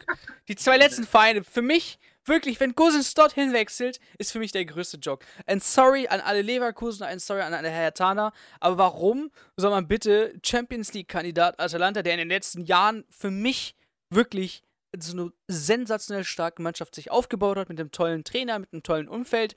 Die 0.48 0.56
zwei 0.56 0.78
letzten 0.78 1.04
Vereine, 1.04 1.44
für 1.44 1.62
mich, 1.62 2.00
wirklich, 2.28 2.60
wenn 2.60 2.76
Gosens 2.76 3.14
dorthin 3.14 3.54
wechselt, 3.54 4.00
ist 4.18 4.32
für 4.32 4.40
mich 4.40 4.52
der 4.52 4.66
größte 4.66 4.98
Joke. 4.98 5.26
Ein 5.46 5.60
Sorry 5.60 6.08
an 6.08 6.22
alle 6.22 6.42
Leverkusen, 6.42 7.04
ein 7.04 7.20
Sorry 7.20 7.42
an 7.42 7.54
alle 7.54 7.70
Herthaner, 7.70 8.34
aber 8.60 8.78
warum 8.78 9.32
soll 9.56 9.72
man 9.72 9.88
bitte 9.88 10.34
Champions 10.46 10.94
League-Kandidat 10.94 11.60
Atalanta, 11.60 12.02
der 12.02 12.14
in 12.14 12.20
den 12.20 12.30
letzten 12.30 12.62
Jahren 12.62 13.06
für 13.10 13.32
mich 13.32 13.76
wirklich 14.10 14.64
so 14.98 15.14
eine 15.14 15.32
sensationell 15.48 16.24
starke 16.24 16.62
Mannschaft 16.62 16.96
sich 16.96 17.12
aufgebaut 17.12 17.58
hat, 17.58 17.70
mit 17.70 17.80
einem 17.80 17.92
tollen 17.92 18.24
Trainer, 18.24 18.60
mit 18.60 18.74
einem 18.74 18.84
tollen 18.84 19.08
Umfeld. 19.08 19.56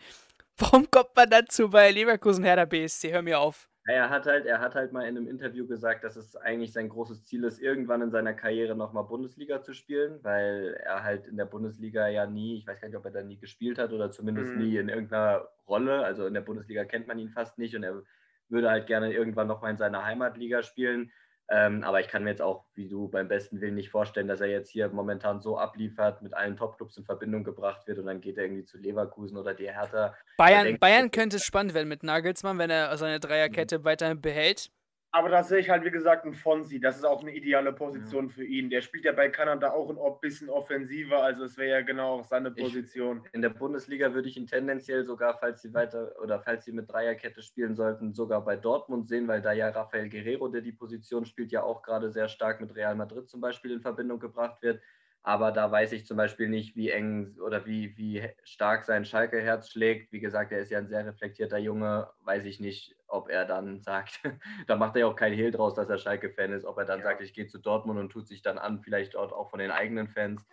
Warum 0.58 0.90
kommt 0.90 1.16
man 1.16 1.30
dazu 1.30 1.70
bei 1.70 1.90
Leverkusen 1.90 2.44
Hertha 2.44 2.64
BSC? 2.64 3.12
Hör 3.12 3.22
mir 3.22 3.40
auf. 3.40 3.69
Er 3.86 4.10
hat 4.10 4.26
halt, 4.26 4.44
er 4.46 4.60
hat 4.60 4.74
halt 4.74 4.92
mal 4.92 5.02
in 5.02 5.16
einem 5.16 5.26
Interview 5.26 5.66
gesagt, 5.66 6.04
dass 6.04 6.16
es 6.16 6.36
eigentlich 6.36 6.72
sein 6.72 6.88
großes 6.88 7.24
Ziel 7.24 7.44
ist, 7.44 7.60
irgendwann 7.60 8.02
in 8.02 8.10
seiner 8.10 8.34
Karriere 8.34 8.76
nochmal 8.76 9.04
Bundesliga 9.04 9.62
zu 9.62 9.72
spielen, 9.72 10.18
weil 10.22 10.78
er 10.84 11.02
halt 11.02 11.26
in 11.26 11.36
der 11.36 11.46
Bundesliga 11.46 12.06
ja 12.08 12.26
nie, 12.26 12.58
ich 12.58 12.66
weiß 12.66 12.80
gar 12.80 12.88
nicht, 12.88 12.96
ob 12.96 13.06
er 13.06 13.10
da 13.10 13.22
nie 13.22 13.38
gespielt 13.38 13.78
hat 13.78 13.92
oder 13.92 14.10
zumindest 14.10 14.52
mhm. 14.52 14.58
nie 14.58 14.76
in 14.76 14.90
irgendeiner 14.90 15.48
Rolle. 15.66 16.04
Also 16.04 16.26
in 16.26 16.34
der 16.34 16.42
Bundesliga 16.42 16.84
kennt 16.84 17.06
man 17.06 17.18
ihn 17.18 17.30
fast 17.30 17.58
nicht 17.58 17.74
und 17.74 17.82
er 17.82 18.02
würde 18.50 18.70
halt 18.70 18.86
gerne 18.86 19.12
irgendwann 19.12 19.46
nochmal 19.46 19.70
in 19.70 19.78
seiner 19.78 20.04
Heimatliga 20.04 20.62
spielen. 20.62 21.10
Ähm, 21.52 21.82
aber 21.82 22.00
ich 22.00 22.06
kann 22.06 22.22
mir 22.22 22.30
jetzt 22.30 22.42
auch, 22.42 22.64
wie 22.74 22.88
du 22.88 23.08
beim 23.08 23.26
besten 23.26 23.60
Willen, 23.60 23.74
nicht 23.74 23.90
vorstellen, 23.90 24.28
dass 24.28 24.40
er 24.40 24.46
jetzt 24.46 24.70
hier 24.70 24.88
momentan 24.88 25.40
so 25.40 25.58
abliefert, 25.58 26.22
mit 26.22 26.32
allen 26.32 26.56
Topclubs 26.56 26.96
in 26.96 27.04
Verbindung 27.04 27.42
gebracht 27.42 27.88
wird 27.88 27.98
und 27.98 28.06
dann 28.06 28.20
geht 28.20 28.38
er 28.38 28.44
irgendwie 28.44 28.64
zu 28.64 28.78
Leverkusen 28.78 29.36
oder 29.36 29.52
die 29.52 29.68
Hertha. 29.68 30.14
Bayern, 30.36 30.78
Bayern 30.78 31.10
könnte 31.10 31.38
es 31.38 31.44
spannend 31.44 31.74
werden 31.74 31.88
mit 31.88 32.04
Nagelsmann, 32.04 32.58
wenn 32.58 32.70
er 32.70 32.96
seine 32.96 33.18
Dreierkette 33.18 33.80
mhm. 33.80 33.84
weiterhin 33.84 34.20
behält. 34.20 34.70
Aber 35.12 35.28
da 35.28 35.42
sehe 35.42 35.58
ich 35.58 35.68
halt, 35.68 35.84
wie 35.84 35.90
gesagt, 35.90 36.24
einen 36.24 36.34
Fonsi. 36.34 36.78
Das 36.78 36.96
ist 36.96 37.04
auch 37.04 37.20
eine 37.20 37.34
ideale 37.34 37.72
Position 37.72 38.28
ja. 38.28 38.32
für 38.32 38.44
ihn. 38.44 38.70
Der 38.70 38.80
spielt 38.80 39.04
ja 39.04 39.12
bei 39.12 39.28
Kanada 39.28 39.72
auch 39.72 39.90
ein 39.90 40.20
bisschen 40.20 40.48
offensiver, 40.48 41.22
also 41.22 41.44
es 41.44 41.56
wäre 41.58 41.80
ja 41.80 41.80
genau 41.82 42.20
auch 42.20 42.24
seine 42.24 42.52
Position. 42.52 43.22
Ich, 43.26 43.34
in 43.34 43.42
der 43.42 43.48
Bundesliga 43.48 44.14
würde 44.14 44.28
ich 44.28 44.36
ihn 44.36 44.46
tendenziell 44.46 45.04
sogar, 45.04 45.36
falls 45.38 45.62
sie 45.62 45.74
weiter 45.74 46.14
oder 46.22 46.40
falls 46.40 46.64
sie 46.64 46.72
mit 46.72 46.90
Dreierkette 46.90 47.42
spielen 47.42 47.74
sollten, 47.74 48.12
sogar 48.12 48.44
bei 48.44 48.56
Dortmund 48.56 49.08
sehen, 49.08 49.26
weil 49.26 49.42
da 49.42 49.52
ja 49.52 49.68
Rafael 49.70 50.08
Guerrero, 50.08 50.48
der 50.48 50.60
die 50.60 50.72
Position 50.72 51.24
spielt, 51.24 51.50
ja 51.50 51.64
auch 51.64 51.82
gerade 51.82 52.10
sehr 52.10 52.28
stark 52.28 52.60
mit 52.60 52.76
Real 52.76 52.94
Madrid 52.94 53.28
zum 53.28 53.40
Beispiel 53.40 53.72
in 53.72 53.80
Verbindung 53.80 54.20
gebracht 54.20 54.62
wird. 54.62 54.80
Aber 55.22 55.52
da 55.52 55.70
weiß 55.70 55.92
ich 55.92 56.06
zum 56.06 56.16
Beispiel 56.16 56.48
nicht, 56.48 56.76
wie 56.76 56.90
eng 56.90 57.36
oder 57.44 57.66
wie, 57.66 57.94
wie 57.98 58.26
stark 58.42 58.84
sein 58.84 59.04
Schalke-Herz 59.04 59.68
schlägt. 59.68 60.12
Wie 60.12 60.20
gesagt, 60.20 60.50
er 60.50 60.60
ist 60.60 60.70
ja 60.70 60.78
ein 60.78 60.88
sehr 60.88 61.04
reflektierter 61.04 61.58
Junge. 61.58 62.08
Weiß 62.20 62.46
ich 62.46 62.58
nicht, 62.58 62.96
ob 63.06 63.28
er 63.28 63.44
dann 63.44 63.80
sagt, 63.82 64.20
da 64.66 64.76
macht 64.76 64.96
er 64.96 65.00
ja 65.00 65.06
auch 65.06 65.16
kein 65.16 65.34
Hehl 65.34 65.50
draus, 65.50 65.74
dass 65.74 65.90
er 65.90 65.98
Schalke-Fan 65.98 66.52
ist, 66.52 66.64
ob 66.64 66.78
er 66.78 66.86
dann 66.86 67.00
ja. 67.00 67.04
sagt, 67.04 67.20
ich 67.20 67.34
gehe 67.34 67.46
zu 67.46 67.58
Dortmund 67.58 68.00
und 68.00 68.10
tut 68.10 68.28
sich 68.28 68.40
dann 68.40 68.58
an, 68.58 68.80
vielleicht 68.80 69.14
dort 69.14 69.32
auch 69.32 69.50
von 69.50 69.58
den 69.58 69.70
eigenen 69.70 70.08
Fans 70.08 70.46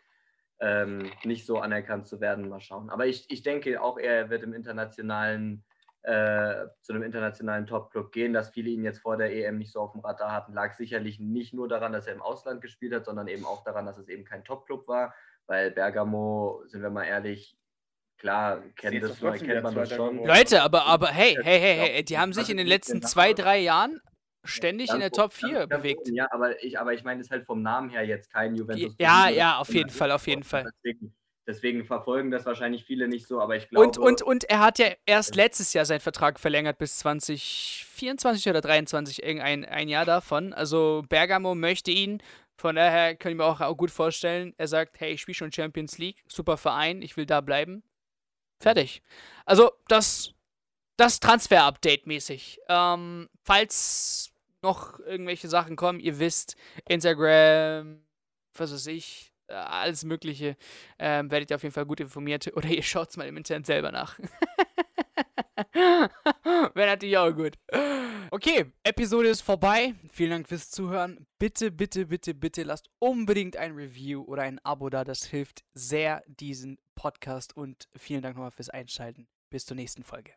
ähm, 0.59 1.11
nicht 1.23 1.45
so 1.45 1.59
anerkannt 1.59 2.07
zu 2.07 2.19
werden. 2.19 2.49
Mal 2.49 2.59
schauen. 2.59 2.89
Aber 2.89 3.05
ich, 3.05 3.25
ich 3.29 3.43
denke 3.43 3.81
auch, 3.81 3.97
er 3.97 4.29
wird 4.29 4.43
im 4.43 4.53
internationalen 4.53 5.63
äh, 6.03 6.67
zu 6.81 6.93
einem 6.93 7.03
internationalen 7.03 7.65
Top-Club 7.65 8.11
gehen. 8.11 8.33
Dass 8.33 8.49
viele 8.49 8.69
ihn 8.69 8.83
jetzt 8.83 8.99
vor 8.99 9.17
der 9.17 9.33
EM 9.33 9.57
nicht 9.57 9.71
so 9.71 9.81
auf 9.81 9.91
dem 9.91 10.01
Radar 10.01 10.31
hatten, 10.31 10.53
lag 10.53 10.73
sicherlich 10.73 11.19
nicht 11.19 11.53
nur 11.53 11.67
daran, 11.67 11.93
dass 11.93 12.07
er 12.07 12.13
im 12.13 12.21
Ausland 12.21 12.61
gespielt 12.61 12.93
hat, 12.93 13.05
sondern 13.05 13.27
eben 13.27 13.45
auch 13.45 13.63
daran, 13.63 13.85
dass 13.85 13.97
es 13.97 14.07
eben 14.07 14.25
kein 14.25 14.43
Top-Club 14.43 14.87
war. 14.87 15.13
Weil 15.47 15.71
Bergamo, 15.71 16.63
sind 16.65 16.81
wir 16.81 16.89
mal 16.89 17.05
ehrlich, 17.05 17.57
klar, 18.17 18.61
kennt, 18.75 19.01
das, 19.03 19.19
kennt 19.19 19.63
man 19.63 19.75
das 19.75 19.93
schon. 19.93 20.25
Leute, 20.25 20.61
aber, 20.61 20.85
aber 20.85 21.07
hey, 21.07 21.37
hey, 21.41 21.59
hey, 21.59 21.75
hey, 21.77 22.03
die 22.03 22.17
haben 22.17 22.33
sich 22.33 22.49
in 22.49 22.57
den 22.57 22.67
letzten 22.67 23.01
zwei, 23.01 23.33
drei 23.33 23.59
Jahren 23.59 24.01
ständig 24.43 24.91
in 24.91 24.99
der 24.99 25.11
Top 25.11 25.33
4 25.33 25.67
bewegt. 25.67 26.07
Ja, 26.09 26.27
aber 26.31 26.61
ich, 26.63 26.79
aber 26.79 26.93
ich 26.93 27.03
meine, 27.03 27.21
es 27.21 27.27
ist 27.27 27.31
halt 27.31 27.45
vom 27.45 27.61
Namen 27.61 27.89
her 27.89 28.05
jetzt 28.05 28.31
kein 28.31 28.55
Juventus. 28.55 28.95
Ja, 28.99 29.29
ja, 29.29 29.57
auf 29.57 29.73
jeden 29.73 29.89
Fall, 29.89 30.11
auf 30.11 30.27
jeden 30.27 30.43
Fall. 30.43 30.65
Deswegen, 30.83 31.15
Deswegen 31.47 31.85
verfolgen 31.85 32.29
das 32.29 32.45
wahrscheinlich 32.45 32.83
viele 32.83 33.07
nicht 33.07 33.25
so, 33.25 33.39
aber 33.39 33.55
ich 33.55 33.69
glaube. 33.69 33.87
Und, 33.87 33.97
und, 33.97 34.21
und 34.21 34.43
er 34.43 34.59
hat 34.59 34.79
ja 34.79 34.87
erst 35.05 35.35
letztes 35.35 35.71
Jahr 35.71 35.85
seinen 35.85 36.01
Vertrag 36.01 36.41
verlängert 36.41 36.77
bis 36.77 36.97
2024 36.97 38.49
oder 38.49 38.61
2023, 38.61 39.23
irgendein 39.23 39.63
ein 39.63 39.87
Jahr 39.87 40.03
davon. 40.03 40.51
Also 40.51 41.05
Bergamo 41.07 41.55
möchte 41.55 41.91
ihn. 41.91 42.21
Von 42.57 42.75
daher 42.75 43.15
kann 43.15 43.31
ich 43.31 43.37
mir 43.37 43.45
auch 43.45 43.77
gut 43.77 43.91
vorstellen, 43.91 44.53
er 44.57 44.67
sagt, 44.67 44.99
hey, 44.99 45.13
ich 45.13 45.21
spiele 45.21 45.35
schon 45.35 45.51
Champions 45.51 45.97
League, 45.99 46.23
super 46.27 46.57
Verein, 46.57 47.01
ich 47.01 47.15
will 47.15 47.25
da 47.25 47.39
bleiben. 47.39 47.83
Fertig. 48.59 49.01
Also 49.45 49.71
das, 49.87 50.33
das 50.97 51.19
Transfer-Update 51.21 52.07
mäßig. 52.07 52.59
Ähm, 52.67 53.29
falls 53.43 54.33
noch 54.63 54.99
irgendwelche 54.99 55.47
Sachen 55.47 55.75
kommen, 55.75 55.99
ihr 55.99 56.19
wisst, 56.19 56.57
Instagram, 56.89 58.01
was 58.55 58.73
weiß 58.73 58.87
ich, 58.87 59.31
alles 59.47 60.03
Mögliche, 60.03 60.57
ähm, 60.99 61.31
werdet 61.31 61.49
ihr 61.49 61.55
auf 61.55 61.63
jeden 61.63 61.73
Fall 61.73 61.85
gut 61.85 61.99
informiert. 61.99 62.47
Oder 62.55 62.69
ihr 62.69 62.83
schaut 62.83 63.09
es 63.09 63.17
mal 63.17 63.27
im 63.27 63.37
Internet 63.37 63.65
selber 63.65 63.91
nach. 63.91 64.19
Wäre 65.73 66.87
natürlich 66.87 67.17
auch 67.17 67.31
gut. 67.31 67.57
Okay, 68.29 68.71
Episode 68.83 69.29
ist 69.29 69.41
vorbei. 69.41 69.95
Vielen 70.11 70.31
Dank 70.31 70.47
fürs 70.47 70.69
Zuhören. 70.69 71.25
Bitte, 71.39 71.71
bitte, 71.71 72.07
bitte, 72.07 72.33
bitte 72.33 72.63
lasst 72.63 72.89
unbedingt 72.99 73.57
ein 73.57 73.73
Review 73.73 74.23
oder 74.23 74.43
ein 74.43 74.59
Abo 74.63 74.89
da. 74.89 75.03
Das 75.03 75.25
hilft 75.25 75.63
sehr 75.73 76.23
diesen 76.27 76.77
Podcast. 76.95 77.55
Und 77.55 77.87
vielen 77.95 78.21
Dank 78.21 78.35
nochmal 78.35 78.51
fürs 78.51 78.69
Einschalten. 78.69 79.27
Bis 79.49 79.65
zur 79.65 79.75
nächsten 79.75 80.03
Folge. 80.03 80.33